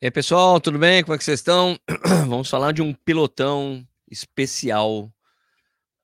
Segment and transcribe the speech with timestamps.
[0.00, 1.02] E aí, pessoal, tudo bem?
[1.02, 1.76] Como é que vocês estão?
[2.28, 5.12] Vamos falar de um pilotão especial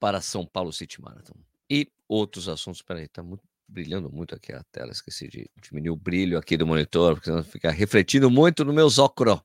[0.01, 1.37] para São Paulo City Marathon.
[1.71, 2.83] E outros assuntos.
[2.83, 4.91] Peraí, tá muito, brilhando muito aqui a tela.
[4.91, 8.88] Esqueci de diminuir o brilho aqui do monitor, porque senão fica refletindo muito no meu
[8.88, 9.40] zócro.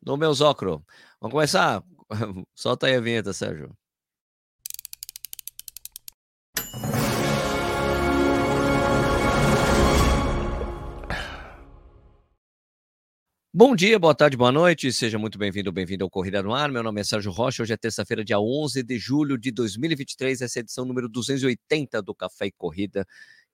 [0.00, 0.86] No meu zócro.
[1.20, 1.82] Vamos começar?
[2.54, 3.76] Solta aí a vinheta, Sérgio.
[13.56, 16.72] Bom dia, boa tarde, boa noite, seja muito bem-vindo, bem-vindo ao Corrida no Ar.
[16.72, 20.58] Meu nome é Sérgio Rocha, hoje é terça-feira, dia 11 de julho de 2023, essa
[20.58, 23.06] é a edição número 280 do Café e Corrida,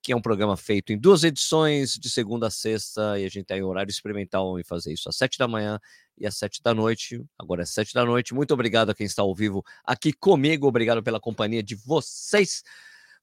[0.03, 3.45] que é um programa feito em duas edições, de segunda a sexta, e a gente
[3.45, 5.79] tem tá horário experimental em fazer isso às sete da manhã
[6.17, 7.23] e às sete da noite.
[7.39, 8.33] Agora é sete da noite.
[8.33, 12.63] Muito obrigado a quem está ao vivo aqui comigo, obrigado pela companhia de vocês.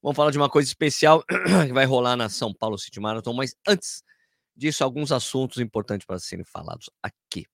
[0.00, 1.24] Vamos falar de uma coisa especial
[1.66, 4.04] que vai rolar na São Paulo City Marathon, mas antes
[4.58, 7.46] disso alguns assuntos importantes para serem falados aqui.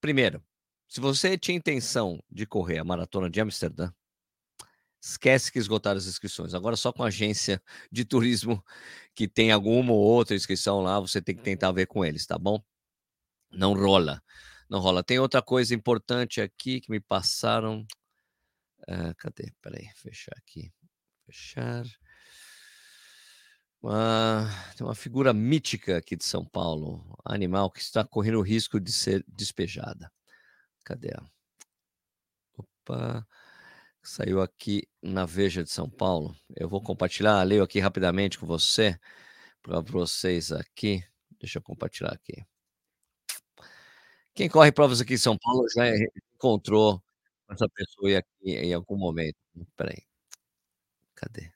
[0.00, 0.44] Primeiro,
[0.86, 3.90] se você tinha intenção de correr a maratona de Amsterdã,
[5.02, 6.52] esquece que esgotaram as inscrições.
[6.52, 8.62] Agora só com a agência de turismo
[9.14, 12.38] que tem alguma ou outra inscrição lá, você tem que tentar ver com eles, tá
[12.38, 12.62] bom?
[13.50, 14.22] Não rola.
[14.68, 15.02] Não rola.
[15.02, 17.86] Tem outra coisa importante aqui que me passaram.
[18.88, 19.52] Uh, cadê?
[19.62, 20.70] Peraí, fechar aqui.
[21.26, 21.84] Fechar.
[23.84, 28.80] Uma, tem uma figura mítica aqui de São Paulo, animal que está correndo o risco
[28.80, 30.10] de ser despejada.
[30.82, 31.30] Cadê ela?
[32.56, 33.26] Opa,
[34.02, 36.34] saiu aqui na Veja de São Paulo.
[36.56, 38.98] Eu vou compartilhar, leio aqui rapidamente com você,
[39.62, 41.04] para vocês aqui.
[41.38, 42.42] Deixa eu compartilhar aqui.
[44.34, 45.84] Quem corre provas aqui em São Paulo já
[46.34, 47.02] encontrou
[47.50, 49.36] essa pessoa aqui em algum momento.
[49.76, 50.02] Peraí.
[51.14, 51.52] Cadê?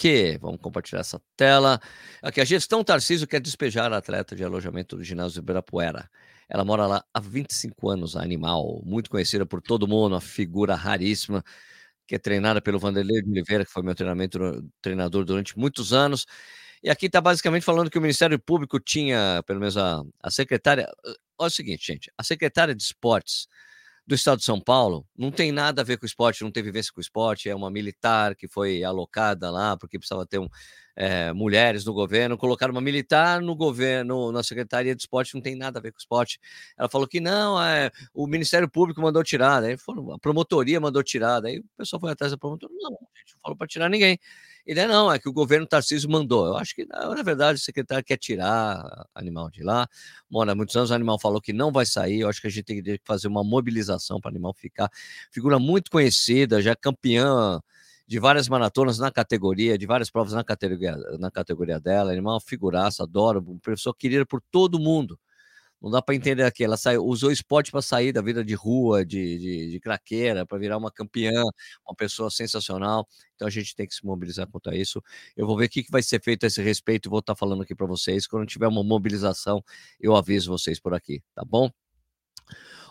[0.00, 1.78] Que vamos compartilhar essa tela.
[2.22, 6.08] Aqui a gestão Tarcísio quer despejar a atleta de alojamento do ginásio Ibirapuera.
[6.48, 10.74] Ela mora lá há 25 anos, a animal, muito conhecida por todo mundo, uma figura
[10.74, 11.44] raríssima,
[12.08, 16.24] que é treinada pelo Vanderlei de Oliveira, que foi meu treinador durante muitos anos.
[16.82, 20.88] E aqui está basicamente falando que o Ministério Público tinha, pelo menos a, a secretária.
[21.38, 23.46] Olha o seguinte, gente: a secretária de esportes
[24.10, 26.64] do estado de São Paulo não tem nada a ver com o esporte, não tem
[26.64, 30.48] vivência com o esporte, é uma militar que foi alocada lá porque precisava ter um,
[30.96, 35.54] é, mulheres no governo, colocaram uma militar no governo, na Secretaria de Esporte, não tem
[35.54, 36.40] nada a ver com o esporte.
[36.76, 41.04] Ela falou que não, é, o Ministério Público mandou tirar, daí foram, a promotoria mandou
[41.04, 43.88] tirar, daí o pessoal foi atrás da promotoria, não, a gente não falou para tirar
[43.88, 44.18] ninguém.
[44.66, 46.46] Ele é não, é que o governo Tarcísio mandou.
[46.46, 49.88] Eu acho que, na verdade, o secretário quer tirar animal de lá.
[50.30, 52.20] Mora muitos anos, o animal falou que não vai sair.
[52.20, 54.90] Eu acho que a gente tem que fazer uma mobilização para o animal ficar.
[55.30, 57.60] Figura muito conhecida, já campeã
[58.06, 62.12] de várias maratonas na categoria, de várias provas na categoria, na categoria dela.
[62.12, 65.18] Animal, figuraça, adoro, um professor querido por todo mundo.
[65.80, 66.62] Não dá para entender aqui.
[66.62, 70.58] Ela saiu, usou esporte para sair da vida de rua, de, de, de craqueira, para
[70.58, 71.42] virar uma campeã,
[71.86, 73.06] uma pessoa sensacional.
[73.34, 75.02] Então a gente tem que se mobilizar contra isso.
[75.36, 77.34] Eu vou ver o que, que vai ser feito a esse respeito e vou estar
[77.34, 78.26] tá falando aqui para vocês.
[78.26, 79.64] Quando tiver uma mobilização,
[79.98, 81.70] eu aviso vocês por aqui, tá bom?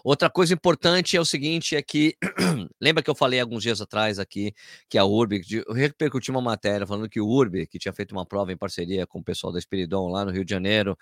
[0.03, 2.15] Outra coisa importante é o seguinte, é que
[2.79, 4.53] lembra que eu falei alguns dias atrás aqui
[4.89, 8.25] que a Urb, eu repercuti uma matéria falando que o Urb, que tinha feito uma
[8.25, 10.97] prova em parceria com o pessoal da Espiridon lá no Rio de Janeiro,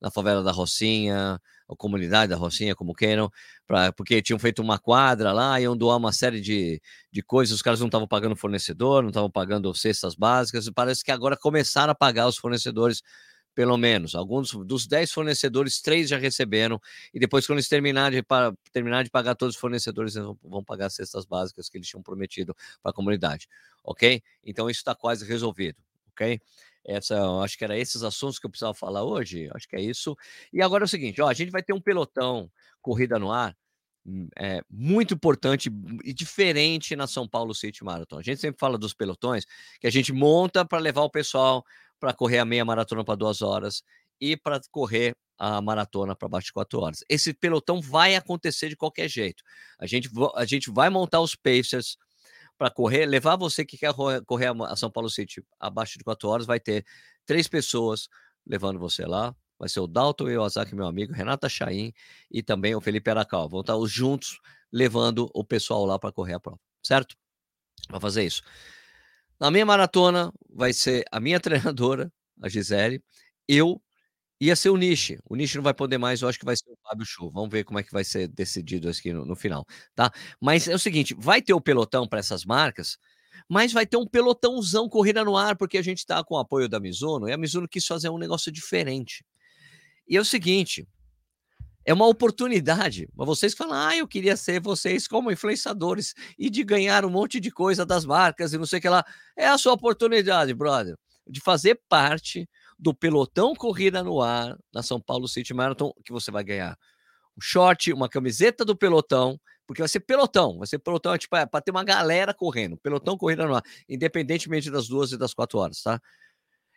[0.00, 3.30] na favela da Rocinha, a comunidade da Rocinha, como queiram,
[3.66, 6.80] pra, porque tinham feito uma quadra lá, iam doar uma série de,
[7.10, 11.10] de coisas, os caras não estavam pagando fornecedor, não estavam pagando cestas básicas, parece que
[11.10, 13.02] agora começaram a pagar os fornecedores
[13.54, 14.14] pelo menos.
[14.14, 16.80] Alguns dos 10 fornecedores, três já receberam,
[17.12, 20.64] e depois, quando eles terminarem de, para, terminar de pagar todos os fornecedores, eles vão
[20.64, 23.48] pagar as cestas básicas que eles tinham prometido para a comunidade,
[23.84, 24.22] ok?
[24.44, 25.78] Então, isso está quase resolvido,
[26.12, 26.40] ok?
[26.84, 30.16] Essa, acho que era esses assuntos que eu precisava falar hoje, acho que é isso.
[30.52, 33.56] E agora é o seguinte, ó, a gente vai ter um pelotão corrida no ar,
[34.04, 35.70] hum, é muito importante
[36.02, 38.18] e diferente na São Paulo City Marathon.
[38.18, 39.46] A gente sempre fala dos pelotões
[39.80, 41.64] que a gente monta para levar o pessoal
[42.02, 43.84] para correr a meia maratona para duas horas
[44.20, 47.04] e para correr a maratona para baixo de quatro horas.
[47.08, 49.44] Esse pelotão vai acontecer de qualquer jeito.
[49.78, 51.96] A gente, a gente vai montar os Pacers
[52.58, 53.94] para correr, levar você que quer
[54.26, 56.84] correr a São Paulo City abaixo de quatro horas, vai ter
[57.24, 58.08] três pessoas
[58.44, 59.32] levando você lá.
[59.56, 61.92] Vai ser o Dalton e o Azaki, meu amigo, Renata Chaim
[62.32, 63.48] e também o Felipe Aracal.
[63.48, 64.40] Vão estar os juntos
[64.72, 67.14] levando o pessoal lá para correr a prova, certo?
[67.86, 68.42] Para fazer isso.
[69.42, 71.40] Na minha maratona vai ser a minha
[71.74, 73.02] treinadora, a Gisele,
[73.48, 73.82] eu
[74.40, 75.18] ia ser o Nishi.
[75.28, 77.28] O Nishi não vai poder mais, eu acho que vai ser o Fábio Show.
[77.32, 79.66] Vamos ver como é que vai ser decidido aqui no, no final,
[79.96, 80.12] tá?
[80.40, 82.96] Mas é o seguinte, vai ter o pelotão para essas marcas,
[83.48, 86.68] mas vai ter um pelotãozão corrida no ar, porque a gente está com o apoio
[86.68, 89.24] da Mizuno, e a Mizuno quis fazer um negócio diferente.
[90.06, 90.86] E é o seguinte,
[91.84, 96.62] É uma oportunidade, mas vocês falam: "Ah, eu queria ser vocês como influenciadores e de
[96.62, 99.04] ganhar um monte de coisa das marcas e não sei o que lá".
[99.36, 100.96] É a sua oportunidade, brother,
[101.26, 102.48] de fazer parte
[102.78, 106.76] do pelotão corrida no ar na São Paulo City Marathon, que você vai ganhar
[107.36, 111.36] um short, uma camiseta do pelotão, porque vai ser pelotão, vai ser pelotão, é tipo,
[111.36, 115.34] é para ter uma galera correndo, pelotão corrida no ar, independentemente das 2 e das
[115.34, 116.00] 4 horas, tá?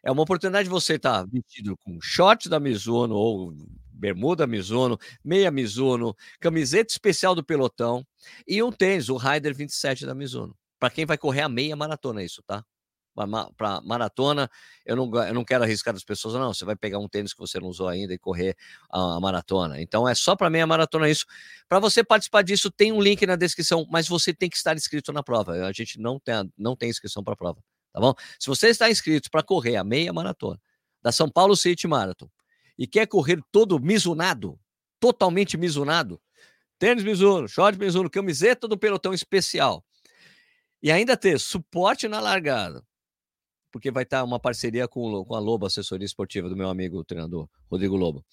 [0.04, 3.54] É uma oportunidade de você estar vestido com short da Mizuno ou
[3.95, 8.06] bermuda Mizuno, meia Mizuno, camiseta especial do pelotão
[8.47, 10.56] e um tênis, o Rider 27 da Mizuno.
[10.80, 12.63] Para quem vai correr a meia maratona isso, tá?
[13.56, 14.50] Para maratona,
[14.86, 16.53] eu não, eu não quero arriscar as pessoas, não.
[16.53, 18.57] Você vai pegar um tênis que você não usou ainda e correr
[18.92, 19.81] a, a maratona.
[19.81, 21.25] Então é só para meia maratona isso.
[21.69, 25.13] Para você participar disso, tem um link na descrição, mas você tem que estar inscrito
[25.13, 25.53] na prova.
[25.65, 27.63] A gente não tem, não tem inscrição para prova,
[27.94, 28.13] tá bom?
[28.38, 30.59] Se você está inscrito para correr a meia maratona
[31.01, 32.30] da São Paulo City Marathon
[32.77, 34.60] e quer correr todo mizunado,
[35.00, 36.22] totalmente mizunado,
[36.77, 39.83] tênis Mizuno, short Mizuno, camiseta do pelotão especial,
[40.81, 42.86] e ainda ter suporte na largada,
[43.72, 47.50] porque vai estar uma parceria com, com a Lobo, assessoria esportiva do meu amigo treinador,
[47.69, 48.25] Rodrigo Lobo.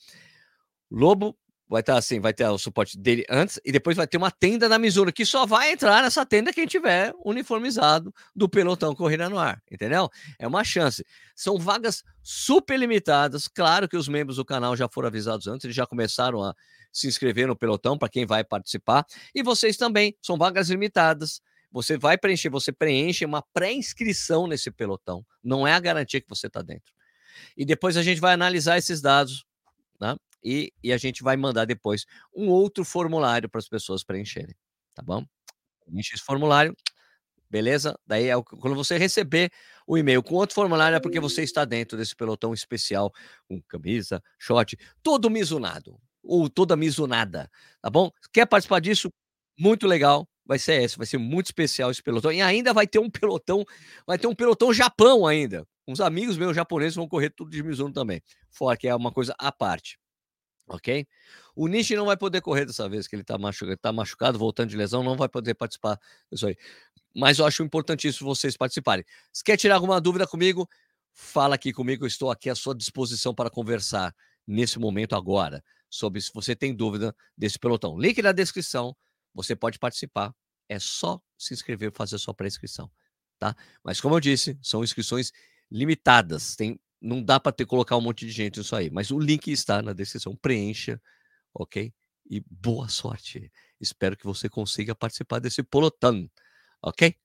[0.91, 1.37] Lobo
[1.69, 4.69] vai estar assim, vai ter o suporte dele antes e depois vai ter uma tenda
[4.69, 9.39] da Mizuno que só vai entrar nessa tenda quem tiver uniformizado do pelotão corrida no
[9.39, 10.11] ar, entendeu?
[10.39, 11.05] É uma chance.
[11.35, 13.49] São vagas super limitadas.
[13.49, 16.55] Claro que os membros do canal já foram avisados antes, eles já começaram a
[16.93, 20.15] se inscrever no pelotão para quem vai participar e vocês também.
[20.21, 21.41] São vagas limitadas.
[21.71, 25.25] Você vai preencher, você preenche uma pré-inscrição nesse pelotão.
[25.43, 26.93] Não é a garantia que você está dentro.
[27.57, 29.47] E depois a gente vai analisar esses dados,
[29.99, 30.15] né?
[30.43, 32.05] E, e a gente vai mandar depois
[32.35, 34.55] um outro formulário para as pessoas preencherem,
[34.95, 35.25] tá bom?
[35.85, 36.77] Preenche esse formulário,
[37.49, 37.99] beleza?
[38.07, 39.51] Daí é o, quando você receber
[39.87, 43.13] o e-mail com outro formulário é porque você está dentro desse pelotão especial
[43.49, 47.51] com camisa, short, todo mizunado ou toda mizunada,
[47.81, 48.11] tá bom?
[48.33, 49.13] Quer participar disso?
[49.59, 50.27] Muito legal.
[50.45, 52.33] Vai ser esse, vai ser muito especial esse pelotão.
[52.33, 53.65] E ainda vai ter um pelotão,
[54.07, 55.65] vai ter um pelotão Japão ainda.
[55.87, 58.21] Uns amigos meus japoneses vão correr tudo de Mizuno também.
[58.51, 59.99] Fora que é uma coisa à parte
[60.73, 61.07] ok?
[61.55, 64.71] O Nishi não vai poder correr dessa vez, que ele está machucado, tá machucado, voltando
[64.71, 65.99] de lesão, não vai poder participar
[66.31, 66.57] disso aí.
[67.15, 69.05] Mas eu acho importantíssimo vocês participarem.
[69.33, 70.69] Se quer tirar alguma dúvida comigo,
[71.13, 74.15] fala aqui comigo, estou aqui à sua disposição para conversar
[74.47, 77.99] nesse momento agora, sobre se você tem dúvida desse pelotão.
[77.99, 78.97] Link na descrição,
[79.35, 80.35] você pode participar,
[80.69, 82.91] é só se inscrever, fazer a sua pré-inscrição,
[83.39, 83.55] tá?
[83.85, 85.33] Mas como eu disse, são inscrições
[85.71, 89.19] limitadas, tem não dá para ter colocar um monte de gente nisso aí, mas o
[89.19, 90.37] link está na descrição.
[90.37, 91.01] Preencha,
[91.53, 91.93] ok?
[92.31, 93.51] E boa sorte.
[93.81, 96.31] Espero que você consiga participar desse pelotão,
[96.81, 97.17] ok?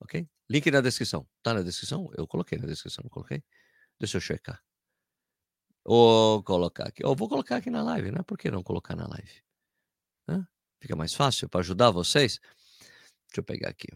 [0.00, 0.28] Ok?
[0.48, 1.28] Link na descrição.
[1.42, 2.10] Tá na descrição?
[2.16, 3.42] Eu coloquei na descrição, não coloquei?
[3.98, 4.62] Deixa eu checar.
[5.84, 7.04] Vou colocar aqui.
[7.04, 8.22] Eu vou colocar aqui na live, né?
[8.22, 9.42] Por que não colocar na live?
[10.80, 12.38] Fica mais fácil para ajudar vocês.
[13.26, 13.88] Deixa eu pegar aqui.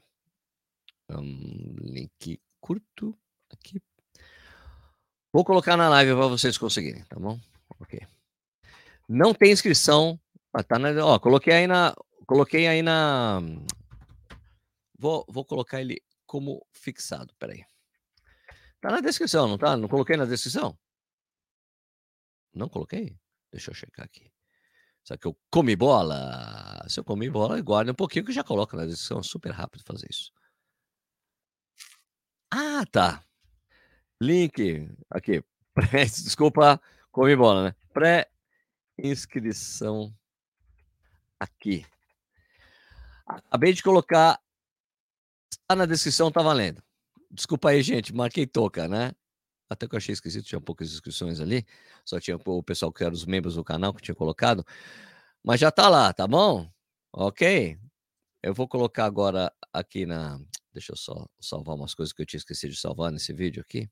[1.08, 3.16] Um link curto
[3.50, 3.80] aqui
[5.32, 7.40] Vou colocar na live para vocês conseguirem, tá bom?
[7.80, 7.98] Ok.
[9.08, 10.20] Não tem inscrição.
[10.52, 11.94] Ah, tá na, ó, coloquei aí na.
[12.26, 13.40] Coloquei aí na.
[14.98, 17.34] Vou, vou colocar ele como fixado.
[17.38, 17.64] Peraí.
[18.80, 19.76] Tá na descrição, não tá?
[19.76, 20.78] Não coloquei na descrição?
[22.52, 23.16] Não coloquei?
[23.50, 24.30] Deixa eu checar aqui.
[25.02, 26.84] Será que eu comi bola?
[26.88, 29.20] Se eu comi bola, guarde um pouquinho que já coloca na descrição.
[29.20, 30.30] É super rápido fazer isso.
[32.50, 33.24] Ah, tá.
[34.22, 35.44] Link aqui.
[35.74, 37.74] Pré, desculpa, comi bola, né?
[37.92, 40.14] Pré-inscrição
[41.40, 41.84] aqui.
[43.26, 44.40] Acabei de colocar.
[45.50, 46.80] Está na descrição, tá valendo.
[47.32, 48.14] Desculpa aí, gente.
[48.14, 49.12] Marquei toca, né?
[49.68, 51.66] Até que eu achei esquisito, tinha poucas inscrições ali.
[52.04, 54.64] Só tinha o pessoal que era os membros do canal que tinha colocado.
[55.42, 56.70] Mas já tá lá, tá bom?
[57.12, 57.76] Ok.
[58.40, 60.38] Eu vou colocar agora aqui na.
[60.72, 63.90] Deixa eu só salvar umas coisas que eu tinha esquecido de salvar nesse vídeo aqui.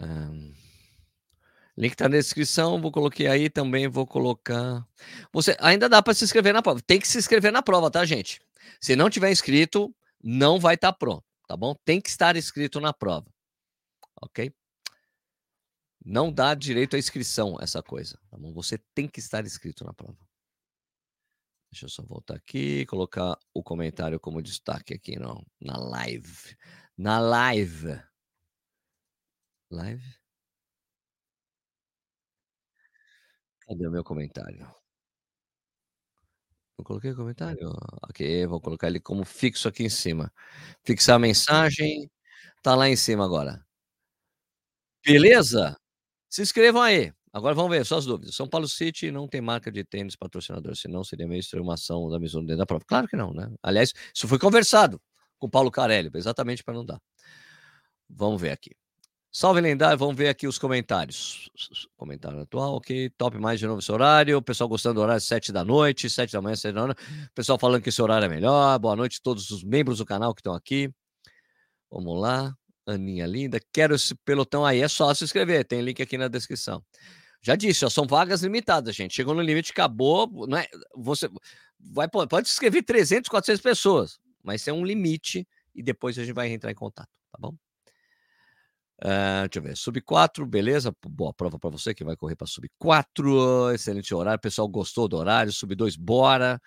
[0.00, 0.54] Um,
[1.76, 4.86] link tá na descrição, vou colocar aí também, vou colocar.
[5.32, 6.80] Você ainda dá para se inscrever na prova.
[6.80, 8.40] Tem que se inscrever na prova, tá, gente?
[8.80, 11.74] Se não tiver inscrito, não vai estar tá pronto, tá bom?
[11.84, 13.26] Tem que estar inscrito na prova.
[14.22, 14.52] OK?
[16.04, 18.52] Não dá direito à inscrição essa coisa, tá bom?
[18.52, 20.16] Você tem que estar inscrito na prova.
[21.70, 26.56] Deixa eu só voltar aqui, colocar o comentário como destaque aqui no, na live.
[26.96, 28.00] Na live.
[29.70, 30.16] Live?
[33.60, 34.66] Cadê o meu comentário?
[36.78, 37.70] Não coloquei o comentário?
[38.08, 40.32] Ok, vou colocar ele como fixo aqui em cima.
[40.84, 42.10] Fixar a mensagem,
[42.62, 43.64] tá lá em cima agora.
[45.04, 45.76] Beleza?
[46.28, 47.12] Se inscrevam aí.
[47.32, 48.34] Agora vamos ver só as dúvidas.
[48.34, 52.08] São Paulo City não tem marca de tênis patrocinador, senão seria meio estranho uma ação
[52.10, 52.84] da Mizuno dentro da prova.
[52.86, 53.50] Claro que não, né?
[53.62, 55.00] Aliás, isso foi conversado
[55.38, 57.00] com o Paulo Carelli, exatamente para não dar.
[58.08, 58.70] Vamos ver aqui.
[59.32, 61.50] Salve lendário, vamos ver aqui os comentários.
[61.96, 63.10] Comentário atual, ok.
[63.10, 64.38] Top mais de novo esse horário.
[64.38, 67.02] O pessoal gostando do horário 7 da noite, 7 da manhã, 7 da noite.
[67.34, 68.78] Pessoal falando que esse horário é melhor.
[68.78, 70.90] Boa noite a todos os membros do canal que estão aqui.
[71.90, 72.54] Vamos lá.
[72.86, 73.60] Aninha linda.
[73.72, 74.80] Quero esse pelotão aí.
[74.80, 75.66] É só se inscrever.
[75.66, 76.82] Tem link aqui na descrição.
[77.42, 79.14] Já disse, ó, são vagas limitadas, gente.
[79.14, 80.28] Chegou no limite, acabou.
[80.48, 80.66] Não é,
[80.96, 81.28] você
[81.78, 86.34] vai, pode se inscrever 300, 400 pessoas, mas tem um limite e depois a gente
[86.34, 87.54] vai entrar em contato, tá bom?
[88.98, 90.94] Uh, deixa eu ver, sub 4, beleza?
[91.06, 93.74] Boa prova para você que vai correr para sub 4.
[93.74, 95.52] Excelente horário, pessoal gostou do horário.
[95.52, 96.60] Sub 2, bora.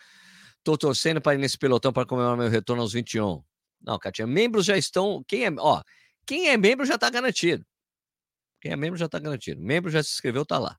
[0.63, 3.41] Tô torcendo para ir nesse pelotão para comemorar meu retorno aos 21.
[3.81, 5.23] Não, Katia, membros já estão.
[5.27, 5.81] Quem é, ó,
[6.25, 7.65] quem é membro já está garantido.
[8.61, 9.61] Quem é membro já está garantido.
[9.61, 10.77] Membro já se inscreveu, tá lá.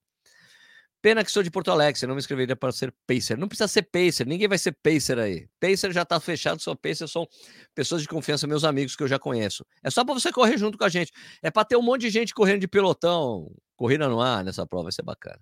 [1.03, 3.39] Pena que sou de Porto Alegre, não me inscreveria para ser Pacer.
[3.39, 5.49] Não precisa ser Pacer, ninguém vai ser Pacer aí.
[5.59, 7.27] Pacer já tá fechado, sou Pacer, são
[7.75, 9.65] pessoas de confiança, meus amigos que eu já conheço.
[9.83, 11.11] É só para você correr junto com a gente.
[11.43, 14.85] É para ter um monte de gente correndo de pelotão, corrida no ar nessa prova,
[14.85, 15.41] vai ser bacana.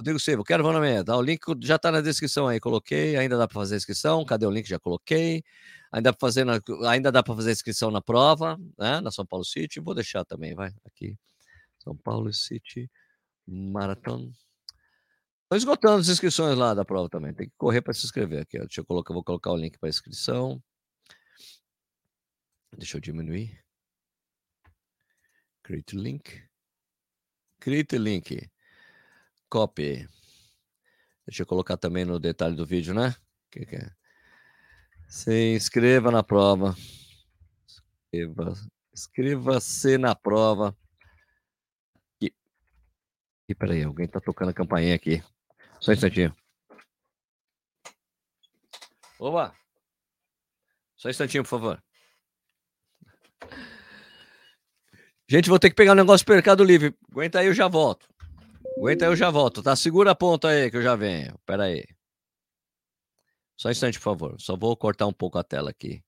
[0.00, 1.04] Rodrigo Silva, quero minha.
[1.04, 1.14] Tá?
[1.14, 3.16] O link já está na descrição aí, coloquei.
[3.16, 4.24] Ainda dá para fazer a inscrição.
[4.24, 4.66] Cadê o link?
[4.66, 5.44] Já coloquei.
[5.92, 6.58] Ainda, fazer na,
[6.88, 9.02] ainda dá para fazer a inscrição na prova, né?
[9.02, 9.78] Na São Paulo City.
[9.78, 10.72] Vou deixar também, vai.
[10.86, 11.18] Aqui.
[11.84, 12.90] São Paulo City.
[13.50, 14.30] Marathon.
[15.42, 17.34] Estou esgotando as inscrições lá da prova também.
[17.34, 18.56] Tem que correr para se inscrever aqui.
[18.56, 18.62] Ó.
[18.62, 20.62] Deixa eu colocar, vou colocar o link para inscrição.
[22.76, 23.60] Deixa eu diminuir.
[25.64, 26.48] Create link.
[27.58, 28.48] Create link.
[29.48, 30.08] Copy.
[31.26, 33.16] Deixa eu colocar também no detalhe do vídeo, né?
[33.50, 33.90] Que que é?
[35.08, 36.76] Se inscreva na prova.
[38.92, 40.76] Inscreva-se na prova.
[43.50, 45.20] E peraí, alguém tá tocando a campainha aqui.
[45.80, 46.32] Só um instantinho.
[49.18, 49.52] Opa!
[50.96, 51.82] Só um instantinho, por favor.
[55.28, 56.94] Gente, vou ter que pegar um negócio do Mercado Livre.
[57.10, 58.08] Aguenta aí, eu já volto.
[58.78, 59.74] Aguenta aí, eu já volto, tá?
[59.74, 61.36] Segura a ponta aí que eu já venho.
[61.44, 61.84] Pera aí.
[63.56, 64.40] Só um instante, por favor.
[64.40, 66.00] Só vou cortar um pouco a tela aqui.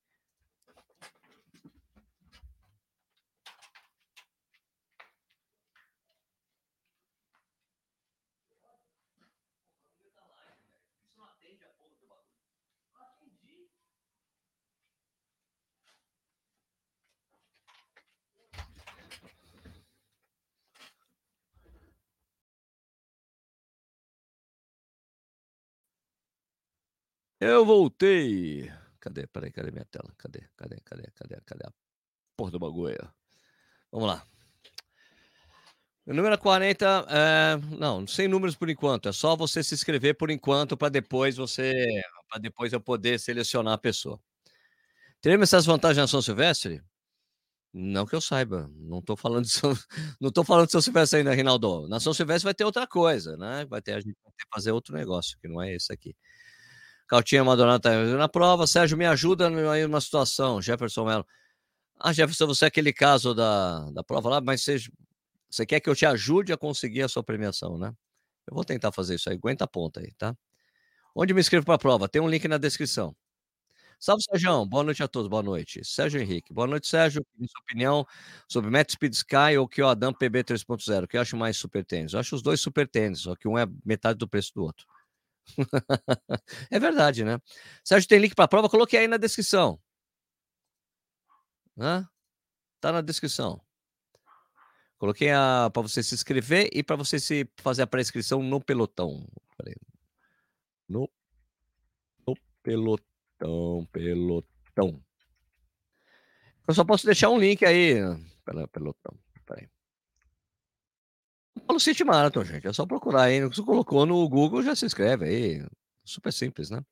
[27.44, 28.70] Eu voltei.
[29.00, 29.26] Cadê?
[29.26, 30.14] Peraí, cadê minha tela?
[30.16, 30.48] Cadê?
[30.56, 30.76] Cadê?
[30.84, 31.10] Cadê?
[31.12, 31.40] Cadê?
[31.44, 31.72] Cadê a
[32.36, 33.12] porra do bagulho?
[33.90, 34.24] Vamos lá.
[36.06, 39.08] O número 40, é, não, sem números por enquanto.
[39.08, 41.72] É só você se inscrever por enquanto para depois você,
[42.28, 44.20] para depois eu poder selecionar a pessoa.
[45.20, 46.80] Teremos essas vantagens na São Silvestre?
[47.72, 48.70] Não que eu saiba.
[48.76, 49.72] Não estou falando de São,
[50.20, 51.88] não tô falando de São Silvestre ainda, Rinaldo.
[51.88, 53.64] Na São Silvestre vai ter outra que né?
[53.64, 56.14] Vai ter a gente vai ter que fazer outro negócio que não é esse aqui.
[57.08, 58.66] Caltinha Madonna tá na prova.
[58.66, 60.60] Sérgio, me ajuda aí numa situação.
[60.62, 61.26] Jefferson Melo.
[62.00, 64.78] Ah, Jefferson, você é aquele caso da, da prova lá, mas você,
[65.50, 67.94] você quer que eu te ajude a conseguir a sua premiação, né?
[68.48, 69.36] Eu vou tentar fazer isso aí.
[69.36, 70.36] Aguenta a ponta aí, tá?
[71.14, 72.08] Onde me inscrevo para a prova?
[72.08, 73.14] Tem um link na descrição.
[74.00, 74.66] Salve, Sérgio.
[74.66, 75.28] Boa noite a todos.
[75.28, 75.84] Boa noite.
[75.84, 76.52] Sérgio Henrique.
[76.52, 77.24] Boa noite, Sérgio.
[77.38, 78.04] Sua opinião
[78.48, 81.04] sobre Met Speed Sky ou Adam PB 3.0?
[81.04, 82.12] O que eu acho mais super tênis?
[82.12, 84.86] Eu acho os dois super tênis, só que um é metade do preço do outro.
[86.70, 87.38] é verdade, né?
[87.84, 88.68] Sérgio, tem link para a prova?
[88.68, 89.80] Coloquei aí na descrição.
[91.76, 92.06] Né?
[92.80, 93.60] Tá na descrição.
[94.98, 95.30] Coloquei
[95.72, 99.26] para você se inscrever e para você se fazer a pré-inscrição no pelotão.
[100.88, 101.10] No,
[102.26, 105.02] no pelotão, pelotão.
[106.68, 107.96] Eu só posso deixar um link aí
[108.44, 109.18] pela pelotão.
[111.66, 112.66] Paulo City Marathon, gente.
[112.66, 113.40] É só procurar aí.
[113.42, 115.66] Você colocou no Google, já se inscreve aí.
[116.04, 116.82] Super simples, né?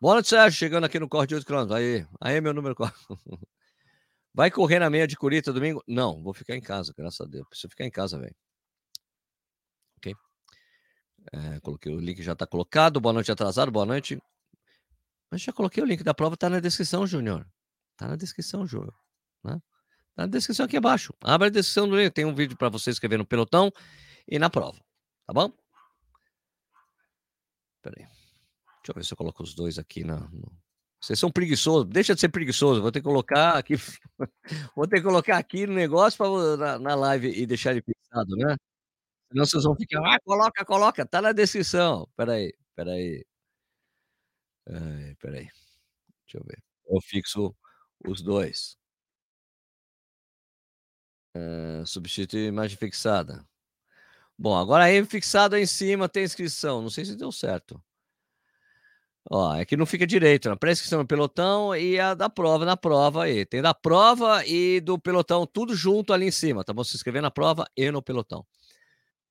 [0.00, 0.58] Boa noite, Sérgio.
[0.58, 1.72] Chegando aqui no corte de 8 km.
[1.72, 2.94] Aí, aí, meu número 4.
[4.34, 5.82] Vai correr na meia de Curita domingo?
[5.86, 7.46] Não, vou ficar em casa, graças a Deus.
[7.48, 8.34] Preciso ficar em casa, velho.
[9.98, 10.14] Ok?
[11.32, 13.00] É, coloquei o link, já tá colocado.
[13.00, 13.70] Boa noite, atrasado.
[13.70, 14.18] Boa noite.
[15.30, 17.46] Mas já coloquei o link da prova, tá na descrição, Júnior.
[17.96, 18.94] Tá na descrição, Júnior.
[19.44, 19.60] Né?
[20.16, 21.12] Na descrição aqui abaixo.
[21.22, 23.72] Abre a descrição do link, tem um vídeo para você escrever no pelotão
[24.28, 24.78] e na prova,
[25.26, 25.52] tá bom?
[27.82, 28.06] Pera aí.
[28.06, 30.28] Deixa eu ver se eu coloco os dois aqui na.
[31.00, 32.80] Vocês são preguiçosos, deixa de ser preguiçoso.
[32.82, 33.74] Vou ter que colocar aqui.
[34.76, 38.36] Vou ter que colocar aqui no negócio pra, na, na live e deixar ele fixado,
[38.36, 38.56] né?
[39.30, 42.06] Senão vocês vão ficar: "Ah, coloca, coloca, tá na descrição".
[42.10, 43.24] Espera aí, espera aí.
[44.68, 45.14] Aí.
[45.14, 45.50] Deixa
[46.34, 46.62] eu ver.
[46.86, 47.54] Eu fixo
[48.06, 48.76] os 2.
[51.34, 53.46] Hã, substituir imagem fixada.
[54.38, 57.82] Bom, agora aí fixado aí em cima tem inscrição, não sei se deu certo.
[59.30, 62.76] Ó, é que não fica direito, na pré-inscrição no pelotão e a da prova na
[62.76, 63.46] prova aí.
[63.46, 66.82] Tem da prova e do pelotão tudo junto ali em cima, tá bom?
[66.82, 68.44] Se inscrever na prova e no pelotão.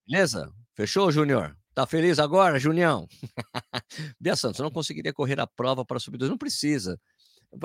[0.08, 0.52] Beleza?
[0.74, 1.56] Fechou, Júnior?
[1.74, 3.08] Tá feliz agora, Junião?
[4.20, 7.00] Bia Santos, não conseguiria correr a prova para sub-2, não precisa.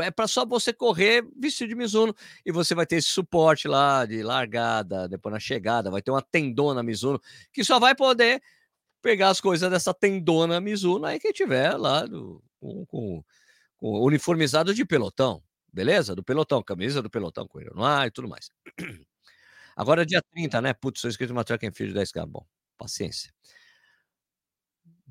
[0.01, 2.15] É para só você correr vestido de Mizuno
[2.45, 6.23] e você vai ter esse suporte lá de largada, depois na chegada, vai ter uma
[6.23, 7.21] tendona Mizuno
[7.53, 8.43] que só vai poder
[9.03, 13.25] pegar as coisas dessa tendona Mizuno aí quem tiver lá do, com, com,
[13.79, 16.15] com uniformizado de pelotão, beleza?
[16.17, 18.51] Do pelotão, camisa do pelotão, com no ar e tudo mais.
[19.77, 20.73] Agora é dia 30, né?
[20.75, 22.27] Putz, sou inscrito numa track and field de 10k.
[22.27, 22.47] Bom,
[22.79, 23.31] paciência.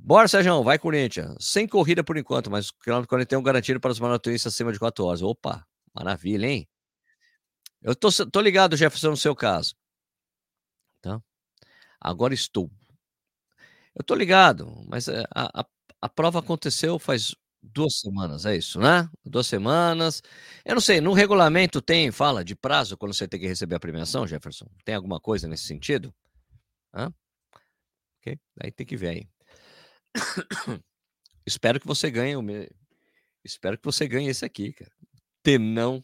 [0.07, 1.35] Bora, Sérgio, vai Corinthians.
[1.39, 5.03] Sem corrida por enquanto, mas o quilômetro 41 garantido para os maratonistas acima de 4
[5.03, 5.23] horas.
[5.23, 6.67] Opa, maravilha, hein?
[7.81, 9.73] Eu tô, tô ligado, Jefferson, no seu caso.
[11.01, 11.19] Tá?
[11.99, 12.69] Agora estou.
[13.95, 15.65] Eu tô ligado, mas eh, a, a,
[16.03, 17.33] a prova aconteceu faz
[17.63, 19.09] duas semanas, é isso, né?
[19.25, 20.21] Duas semanas.
[20.63, 23.79] Eu não sei, no regulamento tem, fala de prazo quando você tem que receber a
[23.79, 24.67] premiação, Jefferson?
[24.83, 26.13] Tem alguma coisa nesse sentido?
[26.93, 27.11] Hã?
[28.19, 29.34] Ok, aí tem que ver aí.
[31.45, 32.69] Espero que você ganhe o me...
[33.43, 34.91] Espero que você ganhe esse aqui, cara.
[35.43, 36.03] Tenão.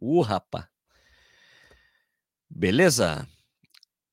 [0.00, 0.68] Uh, rapá.
[2.48, 3.26] Beleza?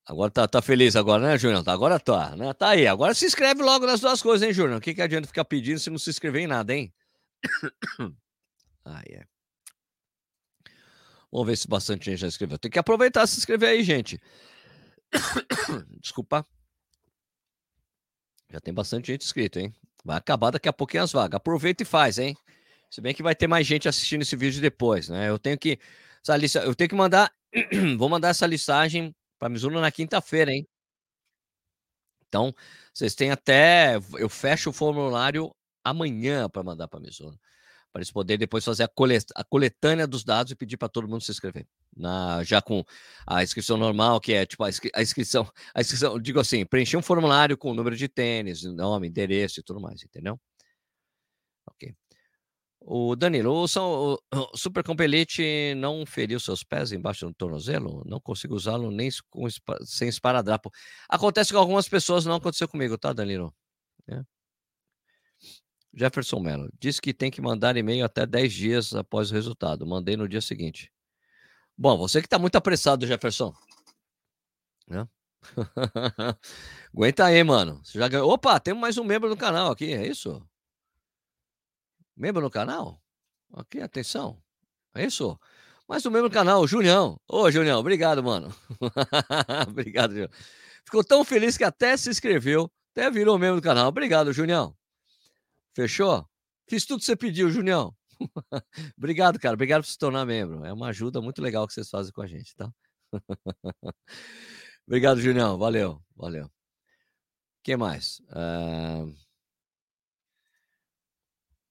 [0.05, 1.67] Agora tá, tá feliz agora, né, Júnior?
[1.67, 2.53] Agora tá, né?
[2.53, 2.87] Tá aí.
[2.87, 4.77] Agora se inscreve logo nas duas coisas, hein, Júnior?
[4.77, 6.93] O que, que adianta ficar pedindo se não se inscrever em nada, hein?
[8.85, 9.25] ah, é.
[11.29, 12.57] Vamos ver se bastante gente já inscreveu.
[12.57, 14.17] Tem que aproveitar e se inscrever aí, gente.
[15.99, 16.45] Desculpa.
[18.49, 19.73] Já tem bastante gente inscrito, hein?
[20.03, 21.35] Vai acabar daqui a pouquinho as vagas.
[21.37, 22.35] Aproveita e faz, hein?
[22.89, 25.29] Se bem que vai ter mais gente assistindo esse vídeo depois, né?
[25.29, 25.79] Eu tenho que.
[26.23, 27.31] Essa lista, eu tenho que mandar.
[27.97, 30.67] vou mandar essa listagem para Mizuno na quinta-feira, hein?
[32.27, 32.53] Então,
[32.93, 33.97] vocês têm até.
[34.17, 37.37] Eu fecho o formulário amanhã para mandar para Mizuno.
[37.91, 41.07] Para eles poderem depois fazer a, colet, a coletânea dos dados e pedir para todo
[41.07, 41.65] mundo se inscrever.
[41.97, 42.83] Na, já com
[43.25, 45.49] a inscrição normal, que é tipo a, inscri, a inscrição.
[45.73, 49.63] A inscrição, digo assim, preencher um formulário com o número de tênis, nome, endereço e
[49.63, 50.39] tudo mais, entendeu?
[51.65, 51.93] Ok.
[52.79, 58.03] O Danilo, o, o, o Super Compelite não feriu seus pés embaixo do tornozelo?
[58.05, 59.45] Não consigo usá-lo nem com,
[59.83, 60.71] sem esparadrapo.
[61.09, 63.53] Acontece com algumas pessoas, não aconteceu comigo, tá, Danilo?
[64.07, 64.23] É.
[65.93, 69.85] Jefferson Mello, disse que tem que mandar e-mail até 10 dias após o resultado.
[69.85, 70.91] Mandei no dia seguinte.
[71.77, 73.53] Bom, você que está muito apressado, Jefferson.
[74.87, 75.07] Né?
[76.93, 77.79] Aguenta aí, mano.
[77.83, 78.31] Você já ganhou.
[78.31, 80.41] Opa, temos mais um membro no canal aqui, é isso?
[82.15, 82.99] Membro no canal?
[83.51, 84.41] Ok, atenção.
[84.95, 85.39] É isso?
[85.87, 87.21] Mais um membro no canal, Julião.
[87.27, 88.53] Ô, Julião, obrigado, mano.
[89.69, 90.29] obrigado, Julião.
[90.83, 93.87] Ficou tão feliz que até se inscreveu, até virou membro do canal.
[93.87, 94.75] Obrigado, Julião.
[95.75, 96.27] Fechou?
[96.67, 97.95] Fiz tudo que você pediu, Julião.
[98.97, 99.53] obrigado, cara.
[99.53, 100.65] Obrigado por se tornar membro.
[100.65, 102.71] É uma ajuda muito legal que vocês fazem com a gente, tá?
[104.87, 105.57] obrigado, Julião.
[105.57, 106.49] Valeu, valeu.
[107.63, 108.19] Que mais?
[108.29, 109.13] Uh...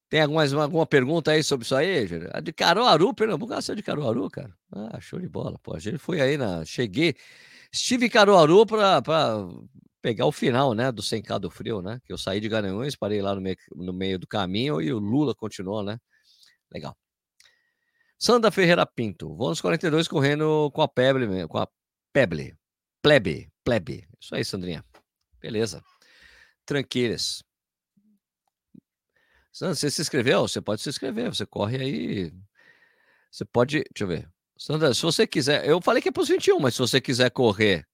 [0.09, 2.29] Tem alguma, alguma pergunta aí sobre isso aí, Júlio?
[2.33, 4.55] A de Caruaru, Pernambuco, nasceu de Caruaru, cara.
[4.71, 5.75] Ah, show de bola, pô.
[5.75, 6.63] A gente foi aí na.
[6.63, 7.15] Cheguei.
[7.71, 9.01] Estive em Caruaru para
[10.01, 11.99] pegar o final, né, do Sem K do Frio, né?
[12.05, 14.99] Que eu saí de Garanhuns, parei lá no meio, no meio do caminho e o
[14.99, 15.99] Lula continuou, né?
[16.71, 16.97] Legal.
[18.19, 21.67] Sandra Ferreira Pinto, vou nos 42 correndo com a Peble, com a
[22.11, 22.57] Peble,
[23.01, 24.07] Plebe, Plebe.
[24.19, 24.83] Isso aí, Sandrinha.
[25.39, 25.83] Beleza.
[26.65, 27.43] Tranquilas.
[29.51, 30.41] Sandra, você se inscreveu?
[30.41, 32.33] Você pode se inscrever, você corre aí.
[33.31, 33.83] Você pode.
[33.93, 34.29] Deixa eu ver.
[34.57, 35.67] Sandra, se você quiser.
[35.67, 37.87] Eu falei que é para os 21, mas se você quiser correr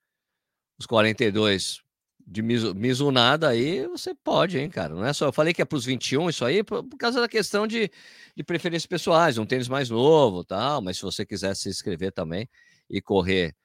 [0.80, 1.83] os 42
[2.26, 4.94] de Mizunada aí, você pode, hein, cara.
[4.94, 5.28] Não é só.
[5.28, 7.92] Eu falei que é para os 21 isso aí, por, por, causa da questão de,
[8.36, 10.82] de preferências pessoais, um tênis mais novo tal.
[10.82, 12.48] Mas se você quiser se inscrever também
[12.90, 13.56] e correr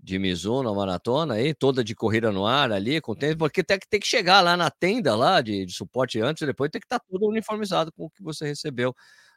[0.00, 3.78] de Mizuno, a maratona aí, toda de corrida no ar ali, com tênis, porque tem,
[3.88, 6.86] tem que chegar lá na tenda lá de, de suporte antes e depois tem que
[6.86, 8.94] estar tá tudo uniformizado com o que você recebeu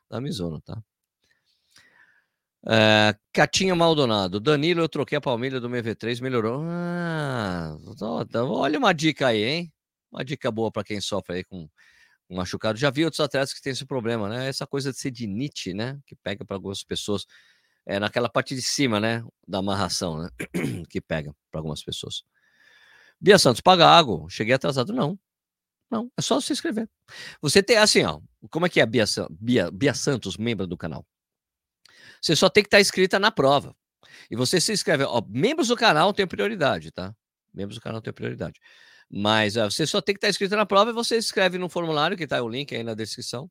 [0.09, 0.77] da Mizuno, tá?
[2.69, 6.61] É, Catinha Maldonado, Danilo, eu troquei a palmilha do meu V3, melhorou.
[6.65, 7.77] Ah,
[8.35, 9.73] olha uma dica aí, hein?
[10.11, 11.69] Uma dica boa para quem sofre aí com
[12.29, 12.77] um machucado.
[12.77, 14.47] Já vi outros atletas que têm esse problema, né?
[14.49, 15.97] Essa coisa de sedinite, né?
[16.05, 17.25] Que pega para algumas pessoas
[17.87, 20.29] é naquela parte de cima, né, da amarração, né,
[20.91, 22.21] que pega para algumas pessoas.
[23.19, 24.27] Bia Santos, paga água.
[24.29, 24.93] Cheguei atrasado.
[24.93, 25.17] Não.
[25.89, 26.87] Não, é só se inscrever.
[27.41, 28.19] Você tem assim, ó.
[28.51, 31.05] Como é que é Bia, Bia, Bia Santos, membro do canal?
[32.21, 33.75] Você só tem que estar inscrita na prova.
[34.29, 35.03] E você se inscreve.
[35.03, 37.15] Ó, membros do canal têm prioridade, tá?
[37.53, 38.59] Membros do canal têm prioridade.
[39.09, 42.17] Mas ó, você só tem que estar inscrito na prova e você escreve no formulário,
[42.17, 43.49] que tá o link aí na descrição.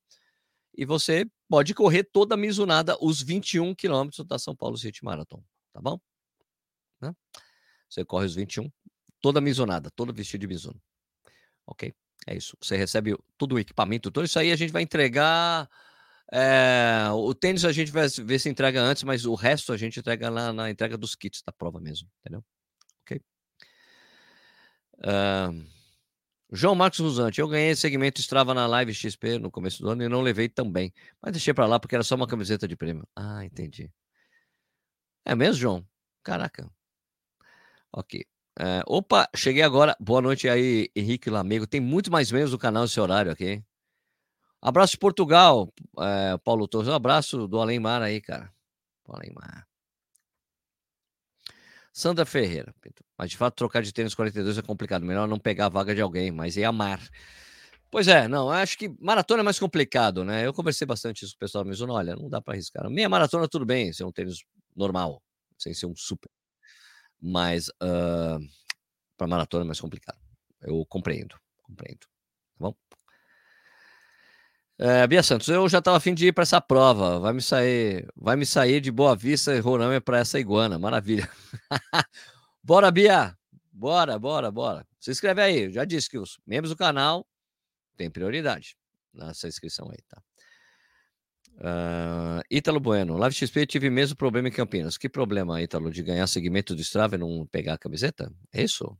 [0.77, 5.81] E você pode correr toda a os 21 quilômetros da São Paulo City Marathon, tá
[5.81, 5.99] bom?
[7.01, 7.15] Né?
[7.89, 8.71] Você corre os 21,
[9.23, 10.81] toda a Mizunada, todo vestido de Mizuno.
[11.67, 11.95] Ok?
[12.27, 12.57] É isso.
[12.61, 15.69] Você recebe todo o equipamento, tudo isso aí a gente vai entregar.
[16.33, 20.01] É, o tênis a gente vai ver se entrega antes, mas o resto a gente
[20.01, 22.45] entrega na, na entrega dos kits da prova mesmo, entendeu?
[23.03, 23.21] Ok?
[24.99, 25.67] Uh,
[26.51, 30.09] João Marcos Rusante, eu ganhei segmento Strava na Live XP no começo do ano e
[30.09, 33.07] não levei também, mas deixei para lá porque era só uma camiseta de prêmio.
[33.15, 33.91] Ah, entendi.
[35.25, 35.87] É mesmo, João?
[36.23, 36.71] Caraca.
[37.93, 38.25] Ok.
[38.59, 39.97] É, opa, cheguei agora.
[40.01, 41.67] Boa noite aí, Henrique Lamego.
[41.67, 43.63] Tem muito mais membros do canal esse horário aqui.
[44.61, 46.89] Abraço de Portugal, é, Paulo Torres.
[46.89, 48.53] Um abraço do Além aí, cara.
[49.09, 49.67] Além Mar.
[51.93, 52.75] Sandra Ferreira.
[53.17, 55.05] Mas de fato, trocar de tênis 42 é complicado.
[55.05, 57.01] Melhor não pegar a vaga de alguém, mas é amar.
[57.91, 60.45] Pois é, não, acho que maratona é mais complicado, né?
[60.47, 62.91] Eu conversei bastante isso com o pessoal me dizendo, olha, não dá para arriscar.
[62.91, 64.39] Meia maratona tudo bem, ser um tênis
[64.75, 65.23] normal,
[65.57, 66.29] sem ser um super
[67.21, 68.39] mas uh,
[69.17, 70.19] para maratona é mais complicado.
[70.61, 72.01] Eu compreendo, compreendo.
[72.01, 72.07] Tá
[72.59, 72.75] bom?
[74.79, 77.19] É, Bia Santos, eu já estava afim de ir para essa prova.
[77.19, 80.79] Vai me sair, vai me sair de Boa Vista e Roraima para essa iguana.
[80.79, 81.29] Maravilha.
[82.63, 83.37] bora, Bia.
[83.73, 84.87] Bora, bora, bora.
[85.01, 85.71] Se inscreve aí.
[85.71, 87.27] Já disse que os membros do canal
[87.97, 88.77] têm prioridade
[89.15, 90.23] nessa inscrição aí, tá?
[91.59, 94.99] Uh, Ítalo Bueno, Live XP tive mesmo problema em Campinas.
[94.99, 98.31] Que problema, Ítalo, de ganhar segmento do Strava e não pegar a camiseta?
[98.53, 98.95] É isso?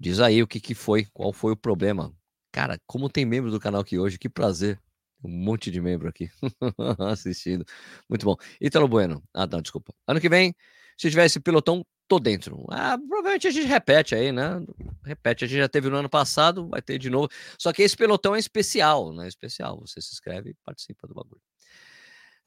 [0.00, 2.14] Diz aí o que, que foi, qual foi o problema.
[2.52, 4.80] Cara, como tem membro do canal aqui hoje, que prazer.
[5.22, 6.30] Um monte de membro aqui
[7.10, 7.64] assistindo.
[8.08, 8.36] Muito bom.
[8.60, 9.22] Ítalo Bueno.
[9.34, 9.92] Ah, não, desculpa.
[10.06, 10.54] Ano que vem,
[10.96, 12.64] se tiver esse pilotão, tô dentro.
[12.70, 14.64] Ah, provavelmente a gente repete aí, né?
[15.04, 17.28] Repete, a gente já teve no ano passado, vai ter de novo.
[17.58, 19.26] Só que esse pelotão é especial, né?
[19.28, 19.80] Especial.
[19.80, 21.40] Você se inscreve e participa do bagulho.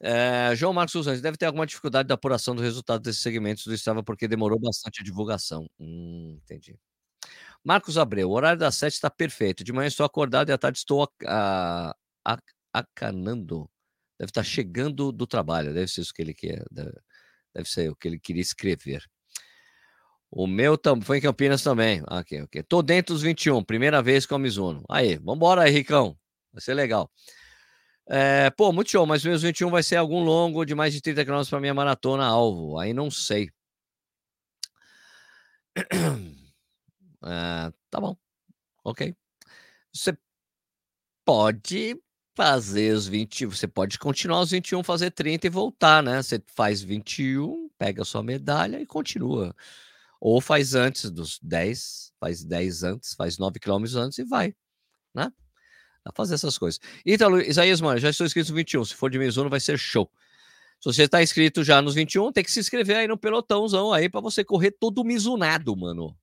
[0.00, 3.74] É, João Marcos Suzantes, deve ter alguma dificuldade da apuração do resultado desses segmentos do
[3.74, 5.68] Strava, porque demorou bastante a divulgação.
[5.78, 6.76] Hum, entendi.
[7.64, 9.62] Marcos Abreu, o horário das sete está perfeito.
[9.62, 11.08] De manhã estou acordado e à tarde estou
[12.72, 13.70] acanando.
[14.18, 16.64] Deve estar chegando do trabalho, deve ser isso que ele quer.
[16.70, 19.04] Deve, ser o que ele queria escrever.
[20.30, 22.02] O meu foi em Campinas também.
[22.08, 22.62] Ok, ok.
[22.62, 24.84] Tô dentro dos 21, primeira vez com a Mizuno.
[24.88, 26.16] Aí, vambora aí, Ricão.
[26.52, 27.10] Vai ser legal.
[28.08, 31.24] É, pô, muito show, mas meus 21 vai ser algum longo de mais de 30
[31.24, 32.78] km para minha maratona alvo.
[32.78, 33.50] Aí não sei.
[37.24, 38.16] É, tá bom.
[38.84, 39.14] Ok.
[39.92, 40.16] Você
[41.24, 41.96] pode
[42.34, 46.22] fazer os 20, você pode continuar os 21, fazer 30 e voltar, né?
[46.22, 49.54] Você faz 21, pega a sua medalha e continua.
[50.20, 54.54] Ou faz antes dos 10, faz 10 antes, faz 9 quilômetros antes e vai,
[55.14, 55.32] né?
[56.04, 56.80] Dá fazer essas coisas.
[57.06, 58.84] Então, Isaías, mano, já estou inscrito no 21.
[58.84, 60.10] Se for de Mizuno, vai ser show.
[60.80, 64.08] Se você está inscrito já nos 21, tem que se inscrever aí no pelotãozão aí
[64.08, 66.16] para você correr todo mizunado, mano.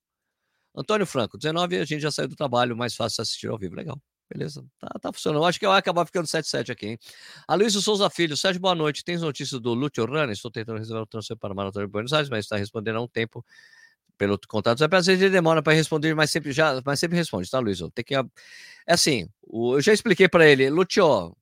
[0.80, 3.76] Antônio Franco, 19, a gente já saiu do trabalho, mais fácil assistir ao vivo.
[3.76, 4.00] Legal.
[4.32, 5.44] Beleza, tá, tá funcionando.
[5.46, 7.00] Acho que vai acabar ficando 7-7 aqui, hein?
[7.48, 9.04] Aloysio Souza Filho, Sérgio, boa noite.
[9.04, 10.34] Tens notícias do Lúcio Rani?
[10.34, 13.02] Estou tentando resolver o transfer para a Maratona de Buenos Aires, mas está respondendo há
[13.02, 13.44] um tempo
[14.20, 14.84] pelo contato.
[14.84, 17.80] Às vezes ele demora para responder, mas sempre já, mas sempre responde, tá, Luiz?
[17.96, 18.24] Tem que é
[18.88, 21.36] assim, o, eu já expliquei para ele, Lúcio,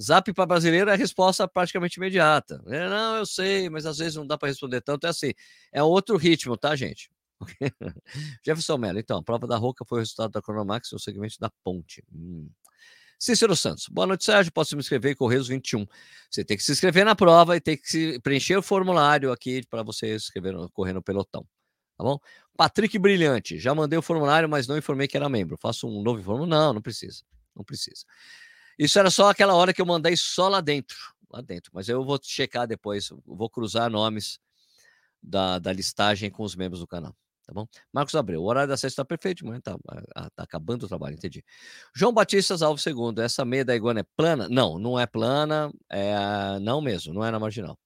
[0.00, 2.62] Zap para brasileiro é a resposta praticamente imediata.
[2.66, 5.06] É, não, eu sei, mas às vezes não dá para responder tanto.
[5.06, 5.32] É assim,
[5.72, 7.10] é outro ritmo, tá, gente?
[8.44, 11.50] Jefferson Mello, então, a prova da Roca foi o resultado da Cronomax no segmento da
[11.62, 12.02] ponte.
[12.12, 12.48] Hum.
[13.18, 14.52] Cícero Santos, boa noite, Sérgio.
[14.52, 15.86] Posso me inscrever em Correios 21.
[16.30, 19.82] Você tem que se inscrever na prova e tem que preencher o formulário aqui para
[19.82, 21.46] você se inscrever correr no pelotão
[21.96, 22.18] tá bom?
[22.56, 25.56] Patrick Brilhante, já mandei o formulário, mas não informei que era membro.
[25.56, 26.50] Faço um novo formulário?
[26.50, 27.22] Não, não precisa.
[27.54, 28.04] Não precisa.
[28.78, 30.96] Isso era só aquela hora que eu mandei só lá dentro.
[31.30, 31.70] Lá dentro.
[31.74, 34.38] Mas eu vou checar depois, vou cruzar nomes
[35.22, 37.16] da, da listagem com os membros do canal.
[37.46, 37.66] Tá bom?
[37.92, 39.76] Marcos Abreu, o horário da sexta está perfeito, mas tá,
[40.34, 41.44] tá acabando o trabalho, entendi.
[41.94, 44.48] João Batista Alves II, essa meia da iguana é plana?
[44.48, 47.78] Não, não é plana, é, não mesmo, não é na marginal.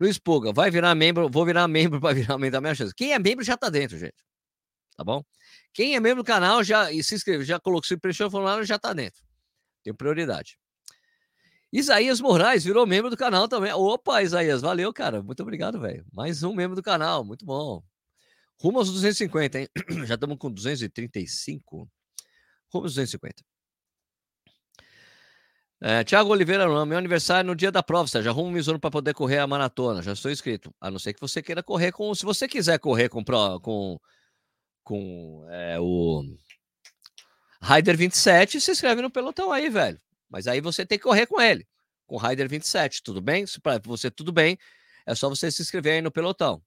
[0.00, 2.92] Luiz Puga, vai virar membro, vou virar membro para virar membro da minha chance.
[2.94, 4.16] Quem é membro já tá dentro, gente.
[4.96, 5.22] Tá bom?
[5.72, 8.64] Quem é membro do canal já e se inscreveu, já colocou, se preencheu o formulário,
[8.64, 9.22] já tá dentro.
[9.84, 10.58] Tem prioridade.
[11.72, 13.72] Isaías Moraes virou membro do canal também.
[13.72, 15.22] Opa, Isaías, valeu, cara.
[15.22, 16.04] Muito obrigado, velho.
[16.12, 17.82] Mais um membro do canal, muito bom.
[18.60, 19.68] Rumo aos 250, hein?
[20.06, 21.88] Já estamos com 235.
[22.70, 23.42] Rumo aos 250.
[25.82, 29.14] É, Tiago Oliveira, meu aniversário no dia da prova, já arruma um Mizuno para poder
[29.14, 30.74] correr a maratona, já estou inscrito.
[30.78, 32.14] A não ser que você queira correr com.
[32.14, 33.24] Se você quiser correr com,
[33.62, 33.98] com,
[34.84, 36.22] com é, o
[37.62, 39.98] Rider 27, se inscreve no pelotão aí, velho.
[40.28, 41.66] Mas aí você tem que correr com ele,
[42.06, 43.46] com o Rider 27, tudo bem?
[43.62, 44.58] Para você tudo bem,
[45.06, 46.62] é só você se inscrever aí no pelotão.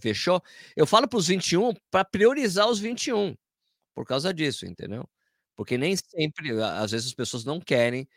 [0.00, 0.42] Fechou?
[0.76, 3.36] Eu falo para os 21 para priorizar os 21,
[3.94, 5.08] por causa disso, entendeu?
[5.56, 8.08] Porque nem sempre, às vezes as pessoas não querem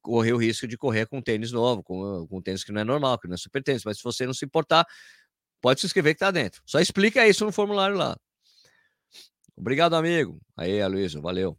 [0.00, 3.18] correr o risco de correr com tênis novo, com, com tênis que não é normal,
[3.18, 4.86] que não é super tênis, mas se você não se importar,
[5.60, 6.62] pode se inscrever que tá dentro.
[6.66, 8.16] Só explica isso no formulário lá.
[9.56, 10.40] Obrigado, amigo.
[10.56, 11.58] Aí, Aloysio, valeu.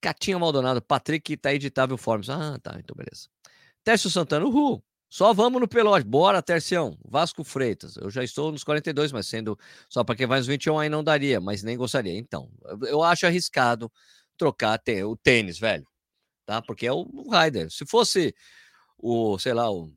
[0.00, 2.28] Catinha Maldonado, Patrick tá editável Forms.
[2.28, 3.28] Ah, tá, então beleza.
[3.84, 4.82] Tércio Santana, uhul.
[5.12, 6.06] Só vamos no pelote.
[6.06, 6.98] Bora, Tercião.
[7.04, 7.98] Vasco Freitas.
[7.98, 11.04] Eu já estou nos 42, mas sendo só para quem vai nos 21 aí não
[11.04, 12.16] daria, mas nem gostaria.
[12.16, 12.50] Então,
[12.88, 13.92] eu acho arriscado
[14.38, 15.86] trocar o tênis, velho.
[16.46, 16.62] Tá?
[16.62, 17.70] Porque é o Rider.
[17.70, 18.34] Se fosse
[18.96, 19.92] o, sei lá, o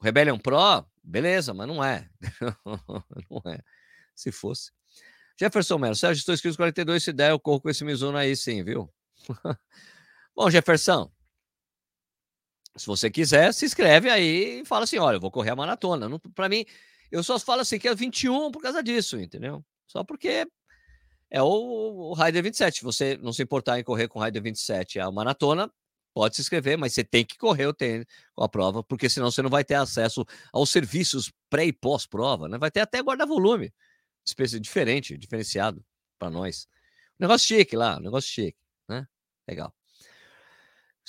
[0.00, 2.08] Rebellion Pro, beleza, mas não é.
[3.28, 3.58] não é.
[4.14, 4.70] Se fosse.
[5.36, 7.02] Jefferson Melo, Sérgio, estou inscrito nos 42.
[7.02, 8.88] Se der, eu corro com esse Mizuno aí sim, viu?
[10.32, 11.10] Bom, Jefferson,
[12.76, 16.08] se você quiser, se inscreve aí e fala assim: olha, eu vou correr a maratona.
[16.34, 16.64] Para mim,
[17.10, 19.64] eu só falo assim que é 21 por causa disso, entendeu?
[19.86, 20.46] Só porque
[21.30, 21.46] é o,
[22.10, 22.78] o Rider 27.
[22.78, 25.70] Se você não se importar em correr com o Rider 27 a maratona,
[26.14, 29.30] pode se inscrever, mas você tem que correr o tênis com a prova, porque senão
[29.30, 32.58] você não vai ter acesso aos serviços pré e pós-prova, né?
[32.58, 33.72] Vai ter até guarda-volume,
[34.24, 35.84] espécie diferente, diferenciado
[36.18, 36.68] para nós.
[37.18, 39.06] Negócio chique lá, negócio chique, né?
[39.48, 39.74] Legal.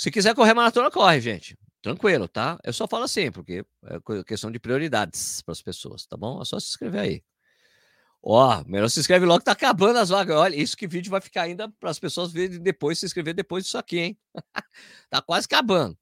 [0.01, 1.55] Se quiser correr maratona, corre, gente.
[1.79, 2.57] Tranquilo, tá?
[2.63, 6.41] Eu só falo assim, porque é questão de prioridades para as pessoas, tá bom?
[6.41, 7.23] É só se inscrever aí.
[8.23, 10.35] Ó, melhor se inscreve logo, tá acabando as vagas.
[10.37, 13.65] Olha, isso que vídeo vai ficar ainda para as pessoas verem depois, se inscrever depois
[13.65, 14.17] disso aqui, hein?
[15.11, 15.95] tá quase acabando.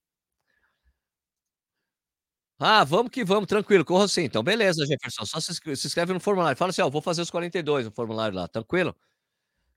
[2.57, 4.23] Ah, vamos que vamos, tranquilo, corra sim.
[4.23, 5.25] Então, beleza, Jefferson.
[5.25, 6.57] Só se inscreve, se inscreve no formulário.
[6.57, 8.95] Fala assim, ó, vou fazer os 42 no formulário lá, tranquilo?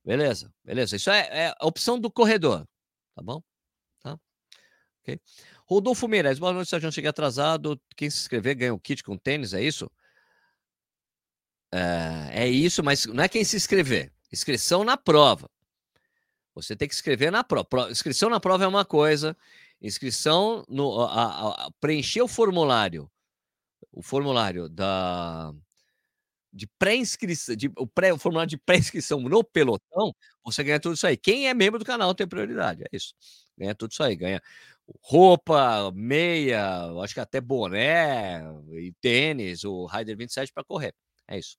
[0.05, 0.97] Beleza, beleza.
[0.97, 2.67] Isso é, é a opção do corredor,
[3.17, 3.43] tá bom?
[5.03, 5.21] Ok?
[5.67, 6.93] Rodolfo Meirelles, boa noite, Sérgio.
[6.93, 7.81] Cheguei atrasado.
[7.97, 9.91] Quem se inscrever ganha um kit com tênis, é isso?
[11.73, 14.13] É, é isso, mas não é quem se inscrever.
[14.33, 15.51] Inscrição na prova.
[16.55, 17.91] Você tem que escrever na prova.
[17.91, 19.37] Inscrição na prova é uma coisa.
[19.81, 23.11] Inscrição no a, a, a, preencher o formulário,
[23.91, 25.53] o formulário da
[26.53, 31.17] de pré-inscrição, o, pré, o formulário de pré-inscrição no pelotão, você ganha tudo isso aí.
[31.17, 33.15] Quem é membro do canal tem prioridade, é isso.
[33.57, 34.41] Ganha tudo isso aí, ganha
[35.01, 40.95] roupa, meia, acho que até boné e tênis, o Rider 27 para correr.
[41.29, 41.57] É isso.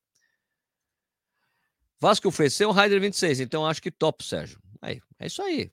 [1.99, 4.61] Vasco ofereceu o Rider 26, então acho que top, Sérgio.
[4.81, 5.71] Aí, é isso aí.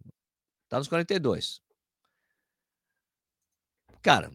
[0.68, 1.60] Tá nos 42.
[4.00, 4.30] Cara,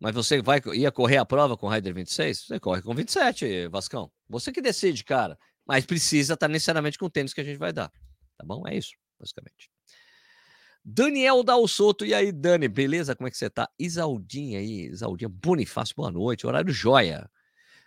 [0.00, 2.46] mas você vai ia correr a prova com o Rider 26?
[2.46, 4.10] Você corre com 27, Vascão.
[4.28, 5.38] Você que decide, cara.
[5.66, 7.90] Mas precisa estar tá necessariamente com o tênis que a gente vai dar.
[8.38, 8.66] Tá bom?
[8.66, 9.70] É isso, basicamente.
[10.84, 13.14] Daniel Dalsoto, e aí, Dani, beleza?
[13.14, 13.68] Como é que você tá?
[13.78, 17.30] Isaldinha aí, Isaldinha Bonifácio, boa noite, horário joia.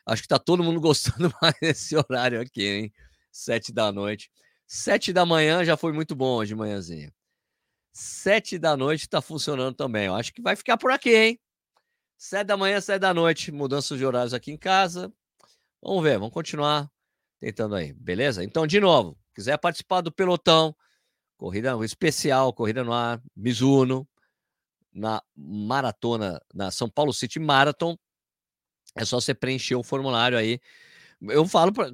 [0.06, 2.94] Acho que tá todo mundo gostando mais desse horário aqui, hein?
[3.32, 4.32] Sete da noite.
[4.68, 7.12] Sete da manhã já foi muito bom hoje de manhãzinha.
[7.92, 10.06] Sete da noite tá funcionando também.
[10.06, 11.40] Eu acho que vai ficar por aqui, hein?
[12.18, 15.12] Sete da manhã, sete da noite, mudança de horários aqui em casa.
[15.82, 16.90] Vamos ver, vamos continuar
[17.40, 18.44] tentando aí, beleza?
[18.44, 20.76] Então, de novo, quiser participar do pelotão,
[21.44, 24.08] corrida especial, corrida no ar, Mizuno,
[24.94, 27.98] na maratona, na São Paulo City Marathon.
[28.96, 30.58] É só você preencher o formulário aí.
[31.22, 31.92] Eu falo para.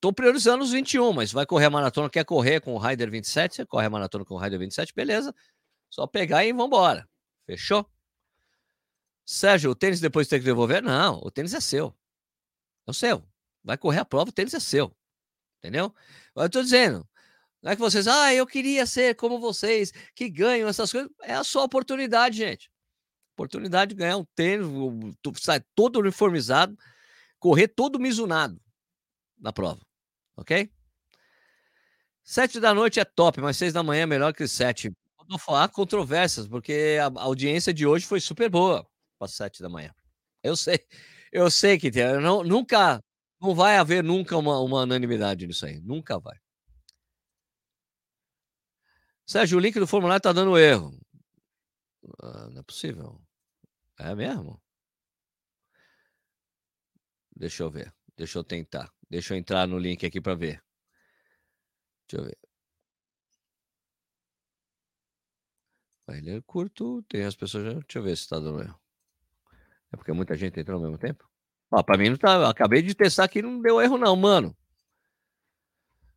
[0.00, 3.54] Tô priorizando os 21, mas vai correr a maratona, quer correr com o Rider 27?
[3.54, 5.32] Você corre a maratona com o Rider 27, beleza.
[5.88, 7.08] Só pegar e vambora.
[7.46, 7.88] Fechou?
[9.24, 10.82] Sérgio, o tênis depois tem que devolver?
[10.82, 11.94] Não, o tênis é seu.
[12.84, 13.22] É o seu.
[13.62, 14.92] Vai correr a prova, o tênis é seu.
[15.58, 15.94] Entendeu?
[16.34, 17.08] Eu tô dizendo,
[17.62, 21.08] não é que vocês, ah, eu queria ser como vocês, que ganham essas coisas.
[21.22, 22.68] É a sua oportunidade, gente.
[23.34, 24.66] Oportunidade de ganhar um tênis,
[25.40, 26.76] sai todo uniformizado,
[27.38, 28.60] correr todo misunado
[29.38, 29.80] na prova.
[30.36, 30.70] Ok?
[32.24, 34.92] Sete da noite é top, mas seis da manhã é melhor que sete.
[35.28, 38.86] Vou falar controvérsias, porque a audiência de hoje foi super boa
[39.18, 39.94] para sete da manhã.
[40.42, 40.80] Eu sei,
[41.30, 43.02] eu sei que tem, não, nunca,
[43.40, 46.36] não vai haver nunca uma, uma unanimidade nisso aí, nunca vai.
[49.26, 50.98] Sérgio, o link do formulário está dando erro.
[52.22, 53.20] Ah, não é possível.
[53.98, 54.60] É mesmo?
[57.34, 57.94] Deixa eu ver.
[58.16, 58.92] Deixa eu tentar.
[59.08, 60.62] Deixa eu entrar no link aqui para ver.
[62.08, 62.38] Deixa eu ver.
[66.08, 68.78] Ele é curto, tem as pessoas já deixa eu ver se tá dando erro.
[69.92, 71.28] É porque muita gente entrou ao mesmo tempo?
[71.70, 74.54] Ó, pra mim não tá acabei de testar aqui, não deu erro não, mano.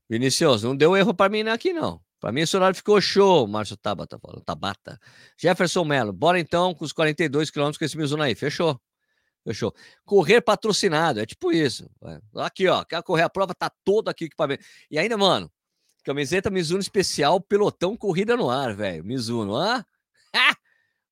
[0.10, 2.05] Vinicius, não deu erro pra mim aqui não.
[2.26, 5.00] Pra mim esse horário ficou show, Márcio Tabata falando, Tabata.
[5.38, 8.82] Jefferson Melo, bora então com os 42 quilômetros com esse Mizuno aí, fechou.
[9.44, 9.72] Fechou.
[10.04, 11.88] Correr patrocinado, é tipo isso.
[12.38, 14.66] Aqui, ó, quer correr a prova, tá todo aqui equipamento.
[14.90, 15.52] E ainda, mano,
[16.04, 19.06] camiseta Mizuno especial, pelotão corrida no ar, velho.
[19.06, 19.86] Mizuno, hã?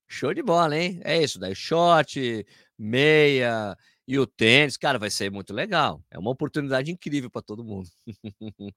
[0.08, 1.00] Show de bola, hein?
[1.04, 2.44] É isso, daí short,
[2.76, 6.04] meia e o tênis, cara, vai ser muito legal.
[6.10, 7.88] É uma oportunidade incrível para todo mundo.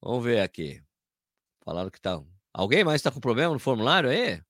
[0.00, 0.85] Vamos ver aqui.
[1.66, 2.22] Falaram que tá.
[2.54, 4.40] Alguém mais está com problema no formulário aí?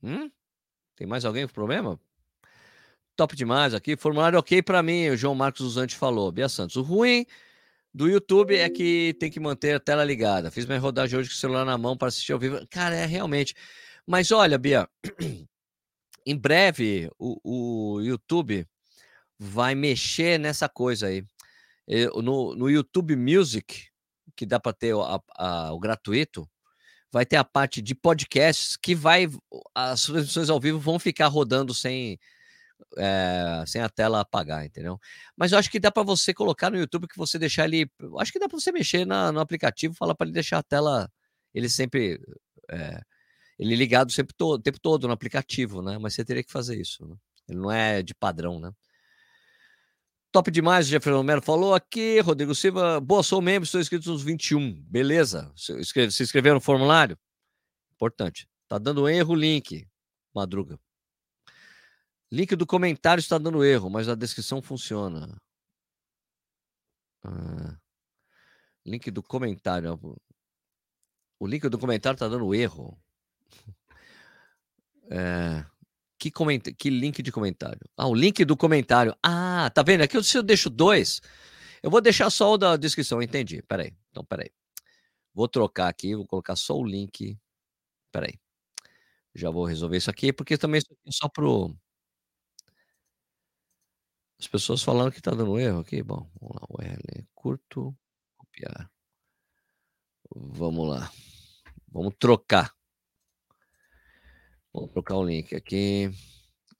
[0.00, 0.30] Hum?
[0.94, 2.00] Tem mais alguém com problema?
[3.16, 3.96] Top demais aqui.
[3.96, 6.30] Formulário ok para mim, o João Marcos Usante falou.
[6.30, 6.76] Bia Santos.
[6.76, 7.26] O ruim
[7.92, 10.48] do YouTube é que tem que manter a tela ligada.
[10.48, 12.64] Fiz minha rodagem hoje com o celular na mão para assistir ao vivo.
[12.70, 13.52] Cara, é realmente.
[14.06, 14.88] Mas olha, Bia,
[16.24, 18.64] em breve o, o YouTube
[19.36, 21.26] vai mexer nessa coisa aí.
[22.22, 23.89] No, no YouTube Music,
[24.40, 26.48] que dá para ter a, a, o gratuito,
[27.12, 29.28] vai ter a parte de podcasts que vai.
[29.74, 32.18] As transmissões ao vivo vão ficar rodando sem,
[32.96, 34.98] é, sem a tela apagar, entendeu?
[35.36, 37.90] Mas eu acho que dá para você colocar no YouTube que você deixar ele.
[38.18, 41.10] Acho que dá para você mexer na, no aplicativo, falar para ele deixar a tela.
[41.52, 42.18] Ele sempre.
[42.70, 42.98] É,
[43.58, 45.98] ele ligado sempre todo, o tempo todo no aplicativo, né?
[45.98, 47.06] Mas você teria que fazer isso.
[47.06, 47.14] Né?
[47.46, 48.72] Ele não é de padrão, né?
[50.32, 52.20] Top demais, Jefferson Romero falou aqui.
[52.20, 54.80] Rodrigo Silva, boa, sou membro, estou inscrito nos 21.
[54.82, 55.52] Beleza.
[55.56, 55.72] Se,
[56.22, 57.18] inscreveram no formulário?
[57.94, 58.48] Importante.
[58.68, 59.88] Tá dando erro o link.
[60.32, 60.78] Madruga.
[62.30, 65.36] Link do comentário está dando erro, mas a descrição funciona.
[67.24, 67.76] Ah,
[68.86, 69.98] link do comentário.
[71.40, 72.96] O link do comentário está dando erro.
[75.12, 75.66] É,
[76.20, 76.60] que, coment...
[76.76, 77.80] que link de comentário?
[77.96, 79.16] Ah, o link do comentário.
[79.22, 80.02] Ah, tá vendo?
[80.02, 81.20] Aqui eu deixo dois,
[81.82, 83.62] eu vou deixar só o da descrição, entendi.
[83.62, 83.96] Peraí.
[84.10, 84.50] Então, peraí.
[85.32, 87.38] Vou trocar aqui, vou colocar só o link.
[88.12, 88.38] Peraí.
[89.34, 91.74] Já vou resolver isso aqui, porque também é só pro.
[94.38, 96.02] As pessoas falando que tá dando erro aqui.
[96.02, 96.66] Bom, vamos lá.
[96.68, 97.96] O L curto,
[98.36, 98.90] copiar.
[100.34, 101.10] Vamos lá.
[101.88, 102.74] Vamos trocar.
[104.72, 106.10] Vou trocar o link aqui.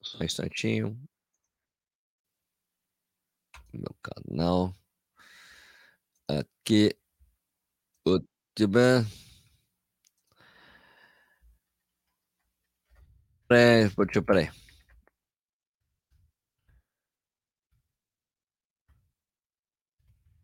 [0.03, 0.97] Só um instantinho.
[3.73, 4.75] Meu canal.
[6.29, 6.97] Aqui.
[8.55, 9.07] Tiban.
[13.49, 14.49] Pré, deixa eu, peraí.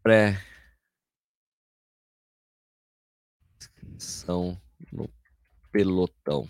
[0.02, 0.40] Pré.
[3.98, 4.60] São
[4.92, 5.08] no
[5.70, 6.48] pelotão.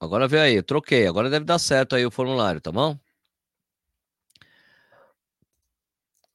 [0.00, 1.06] Agora vê aí, troquei.
[1.06, 2.98] Agora deve dar certo aí o formulário, tá bom?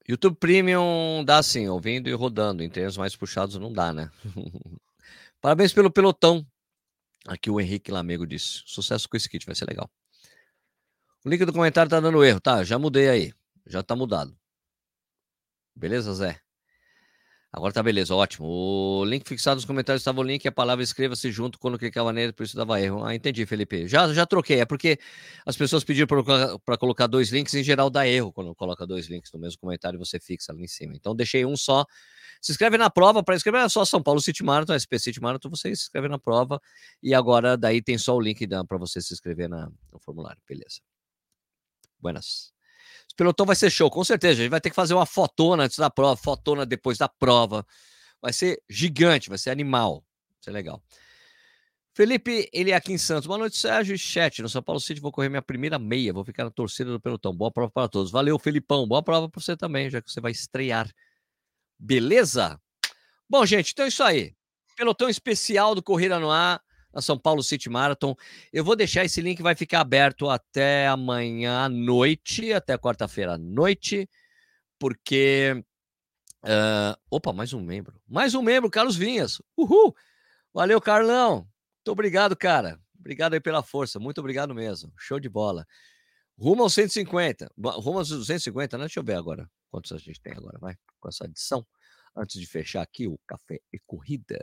[0.07, 2.61] YouTube Premium dá sim, ouvindo e rodando.
[2.61, 4.11] Em treinos mais puxados não dá, né?
[5.41, 6.45] Parabéns pelo pelotão.
[7.27, 8.61] Aqui o Henrique Lamego disse.
[8.67, 9.89] Sucesso com esse kit, vai ser legal.
[11.25, 12.63] O link do comentário tá dando erro, tá?
[12.63, 13.33] Já mudei aí.
[13.65, 14.37] Já tá mudado.
[15.75, 16.44] Beleza, Zé?
[17.55, 18.45] Agora tá beleza, ótimo.
[18.45, 22.11] O link fixado nos comentários estava o link e a palavra escreva-se junto quando clicava
[22.11, 23.05] nele, por isso dava erro.
[23.05, 23.87] Ah, entendi, Felipe.
[23.87, 24.59] Já, já troquei.
[24.59, 24.99] É porque
[25.45, 26.05] as pessoas pediram
[26.65, 29.97] para colocar dois links, em geral dá erro quando coloca dois links no mesmo comentário
[29.97, 30.95] você fixa ali em cima.
[30.97, 31.85] Então deixei um só.
[32.41, 35.49] Se inscreve na prova, para inscrever é só São Paulo City Marathon, SP City Marathon,
[35.49, 36.59] você se inscreve na prova
[37.01, 40.81] e agora daí tem só o link para você se inscrever na, no formulário, beleza.
[42.01, 42.54] Buenas.
[43.15, 44.33] Pelotão vai ser show, com certeza.
[44.33, 47.65] A gente vai ter que fazer uma fotona antes da prova, fotona depois da prova.
[48.21, 50.03] Vai ser gigante, vai ser animal.
[50.29, 50.83] Vai ser legal.
[51.93, 53.25] Felipe, ele é aqui em Santos.
[53.25, 54.41] Boa noite, Sérgio e chat.
[54.41, 56.11] No São Paulo City vou correr minha primeira meia.
[56.11, 57.33] Vou ficar na torcida do pelotão.
[57.33, 58.11] Boa prova para todos.
[58.11, 58.85] Valeu, Felipão.
[58.85, 60.91] Boa prova para você também, já que você vai estrear.
[61.79, 62.59] Beleza?
[63.29, 64.35] Bom, gente, então é isso aí.
[64.75, 66.61] Pelotão especial do Corrida no Ar
[66.95, 68.15] na São Paulo City Marathon.
[68.53, 73.37] Eu vou deixar esse link, vai ficar aberto até amanhã à noite, até quarta-feira à
[73.37, 74.09] noite,
[74.79, 75.61] porque.
[76.43, 77.99] Uh, opa, mais um membro.
[78.07, 79.41] Mais um membro, Carlos Vinhas.
[79.57, 79.95] Uhul!
[80.53, 81.39] Valeu, Carlão.
[81.39, 82.79] Muito obrigado, cara.
[82.97, 83.99] Obrigado aí pela força.
[83.99, 84.93] Muito obrigado mesmo.
[84.97, 85.67] Show de bola.
[86.37, 87.51] Rumo aos 150.
[87.57, 88.85] Rumo aos 250, né?
[88.85, 91.65] Deixa eu ver agora quantos a gente tem agora, vai, com essa adição.
[92.15, 94.39] Antes de fechar aqui o café e corrida.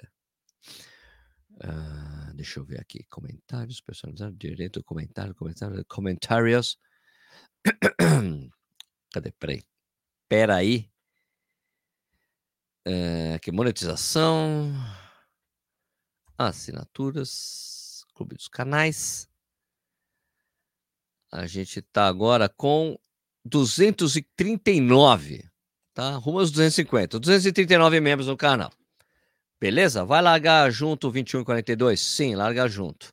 [1.63, 3.05] Uh, deixa eu ver aqui.
[3.05, 6.77] Comentários personalizados, direito, comentário, comentário, comentários.
[9.13, 9.31] Cadê?
[9.33, 9.63] Peraí.
[10.29, 10.91] Peraí.
[12.87, 14.73] Uh, aqui, monetização.
[16.37, 18.05] Assinaturas.
[18.15, 19.29] Clube dos canais.
[21.31, 22.99] A gente está agora com
[23.45, 25.49] 239,
[25.95, 26.17] tá?
[26.17, 27.21] Rumo aos 250.
[27.21, 28.73] 239 membros no canal.
[29.63, 30.05] Beleza?
[30.05, 32.01] Vai largar junto o 2142?
[32.01, 33.13] Sim, larga junto.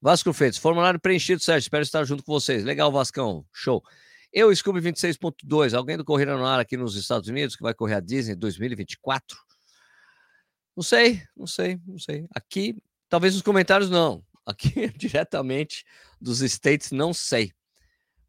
[0.00, 1.66] Vasco Feitos, formulário preenchido, Sérgio.
[1.66, 2.62] Espero estar junto com vocês.
[2.62, 3.44] Legal, Vascão.
[3.52, 3.82] Show.
[4.32, 5.76] Eu, Scooby 26.2.
[5.76, 9.36] Alguém do Corrida no Ar aqui nos Estados Unidos que vai correr a Disney 2024?
[10.76, 12.28] Não sei, não sei, não sei.
[12.32, 12.76] Aqui,
[13.08, 14.24] talvez nos comentários não.
[14.46, 15.84] Aqui, diretamente
[16.20, 17.52] dos States, não sei.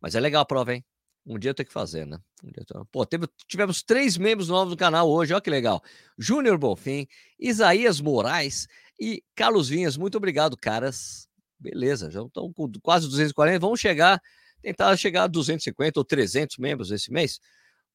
[0.02, 0.84] Mas é legal a prova, hein?
[1.26, 2.18] Um dia eu tenho que fazer, né?
[2.44, 2.66] Um dia.
[2.92, 5.82] Pô, teve, tivemos três membros novos no canal hoje, olha que legal.
[6.18, 7.08] Júnior Bonfim,
[7.40, 8.68] Isaías Moraes
[9.00, 9.96] e Carlos Vinhas.
[9.96, 11.28] Muito obrigado, caras.
[11.58, 13.60] Beleza, já estão com quase 240.
[13.60, 14.22] Vamos chegar,
[14.62, 17.40] tentar chegar a 250 ou 300 membros esse mês.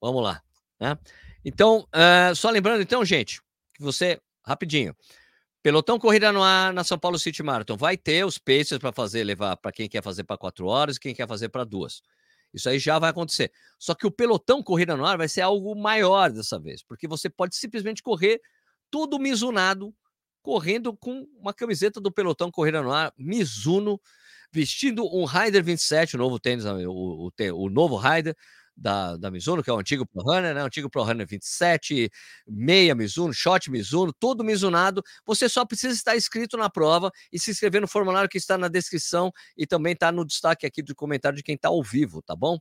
[0.01, 0.41] Vamos lá,
[0.81, 0.97] né?
[1.45, 3.43] Então, uh, só lembrando, então, gente,
[3.75, 4.97] que você, rapidinho,
[5.63, 7.77] Pelotão Corrida no Ar na São Paulo City Marathon.
[7.77, 11.01] Vai ter os paces para fazer, levar para quem quer fazer para quatro horas e
[11.01, 12.01] quem quer fazer para duas.
[12.53, 13.53] Isso aí já vai acontecer.
[13.79, 17.29] Só que o pelotão corrida no ar vai ser algo maior dessa vez, porque você
[17.29, 18.41] pode simplesmente correr
[18.91, 19.95] todo misunado,
[20.43, 24.01] correndo com uma camiseta do pelotão corrida no ar, Mizuno,
[24.51, 28.35] vestindo um Rider 27, o novo tênis, o, o, o novo Rider,
[28.79, 30.63] da, da Mizuno, que é o antigo Pro Runner, né?
[30.63, 32.11] O antigo Pro Runner 27,
[32.47, 35.03] meia Mizuno, shot Mizuno, todo Mizunado.
[35.27, 38.69] Você só precisa estar inscrito na prova e se inscrever no formulário que está na
[38.69, 42.37] descrição e também está no destaque aqui do comentário de quem está ao vivo, tá
[42.37, 42.59] bom?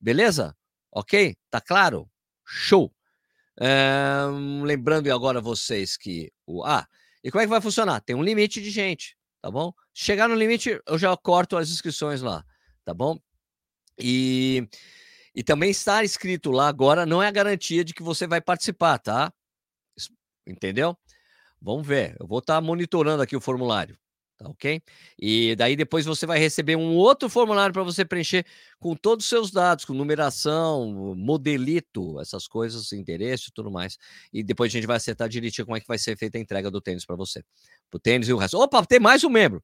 [0.00, 0.56] Beleza?
[0.90, 1.36] Ok?
[1.48, 2.10] Tá claro?
[2.44, 2.92] Show!
[3.60, 4.24] É,
[4.64, 6.64] lembrando agora vocês que o.
[6.64, 6.86] Ah,
[7.22, 8.00] e como é que vai funcionar?
[8.00, 9.72] Tem um limite de gente, tá bom?
[9.94, 12.44] Chegar no limite, eu já corto as inscrições lá,
[12.84, 13.20] tá bom?
[13.98, 14.66] E
[15.34, 18.98] e também estar inscrito lá agora não é a garantia de que você vai participar,
[18.98, 19.32] tá?
[20.46, 20.96] Entendeu?
[21.60, 22.16] Vamos ver.
[22.18, 23.96] Eu vou estar monitorando aqui o formulário,
[24.36, 24.82] tá ok?
[25.18, 28.44] E daí depois você vai receber um outro formulário para você preencher
[28.80, 33.96] com todos os seus dados, com numeração, modelito, essas coisas, endereço e tudo mais.
[34.32, 36.70] E depois a gente vai acertar direitinho como é que vai ser feita a entrega
[36.70, 37.44] do tênis para você.
[37.94, 38.58] O tênis e o resto.
[38.58, 39.62] Opa, tem mais um membro.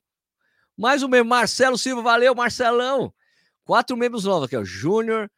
[0.76, 1.28] Mais um membro.
[1.28, 3.12] Marcelo Silva, valeu, Marcelão.
[3.64, 4.64] Quatro membros novos aqui, ó.
[4.64, 5.28] Júnior,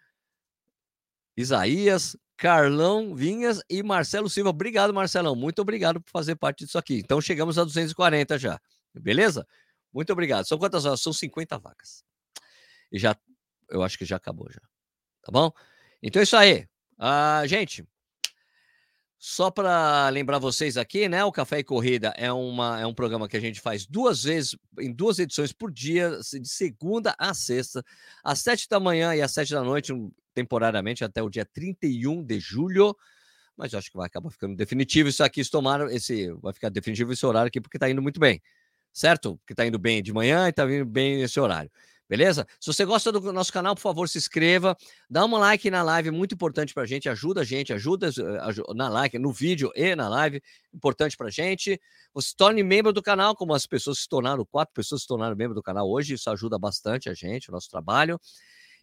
[1.36, 4.50] Isaías, Carlão Vinhas e Marcelo Silva.
[4.50, 5.36] Obrigado, Marcelão.
[5.36, 6.98] Muito obrigado por fazer parte disso aqui.
[6.98, 8.60] Então chegamos a 240 já.
[8.94, 9.46] Beleza?
[9.92, 10.46] Muito obrigado.
[10.46, 11.00] São quantas horas?
[11.00, 12.04] São 50 vagas.
[12.90, 13.16] E já,
[13.68, 14.60] eu acho que já acabou já.
[15.22, 15.52] Tá bom?
[16.02, 16.66] Então é isso aí.
[16.98, 17.86] Ah, gente,
[19.18, 21.22] só para lembrar vocês aqui, né?
[21.22, 24.56] O Café e Corrida é, uma, é um programa que a gente faz duas vezes,
[24.78, 27.84] em duas edições por dia, de segunda a sexta,
[28.24, 29.92] às sete da manhã e às sete da noite,
[30.34, 32.96] temporariamente até o dia 31 de julho.
[33.56, 35.48] Mas acho que vai acabar ficando definitivo isso aqui.
[35.48, 36.32] Tomaram esse.
[36.40, 38.40] Vai ficar definitivo esse horário aqui, porque está indo muito bem.
[38.92, 39.36] Certo?
[39.38, 41.70] Porque está indo bem de manhã e está indo bem nesse horário.
[42.10, 42.44] Beleza?
[42.58, 44.76] Se você gosta do nosso canal, por favor, se inscreva,
[45.08, 48.10] dá um like na live, muito importante pra gente, ajuda a gente, ajuda,
[48.74, 50.42] na like, no vídeo e na live,
[50.74, 51.80] importante pra gente.
[52.12, 55.36] Você se torne membro do canal, como as pessoas se tornaram, quatro pessoas se tornaram
[55.36, 58.18] membro do canal hoje, isso ajuda bastante a gente, o nosso trabalho.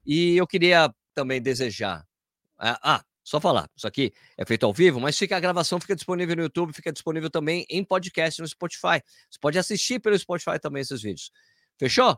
[0.05, 2.05] E eu queria também desejar.
[2.59, 5.95] Ah, ah, só falar, isso aqui é feito ao vivo, mas fica a gravação, fica
[5.95, 9.01] disponível no YouTube, fica disponível também em podcast no Spotify.
[9.29, 11.31] Você pode assistir pelo Spotify também esses vídeos.
[11.79, 12.15] Fechou?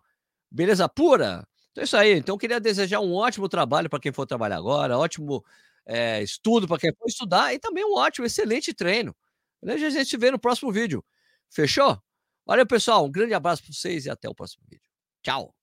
[0.52, 1.47] Beleza pura?
[1.72, 2.12] Então é isso aí.
[2.18, 5.45] Então, queria desejar um ótimo trabalho para quem for trabalhar agora, ótimo
[5.86, 9.16] é, estudo para quem for estudar e também um ótimo, excelente treino.
[9.66, 11.04] A gente se vê no próximo vídeo.
[11.50, 11.97] Fechou?
[12.45, 13.06] Valeu, pessoal.
[13.06, 14.89] Um grande abraço para vocês e até o próximo vídeo.
[15.24, 15.59] Tchau.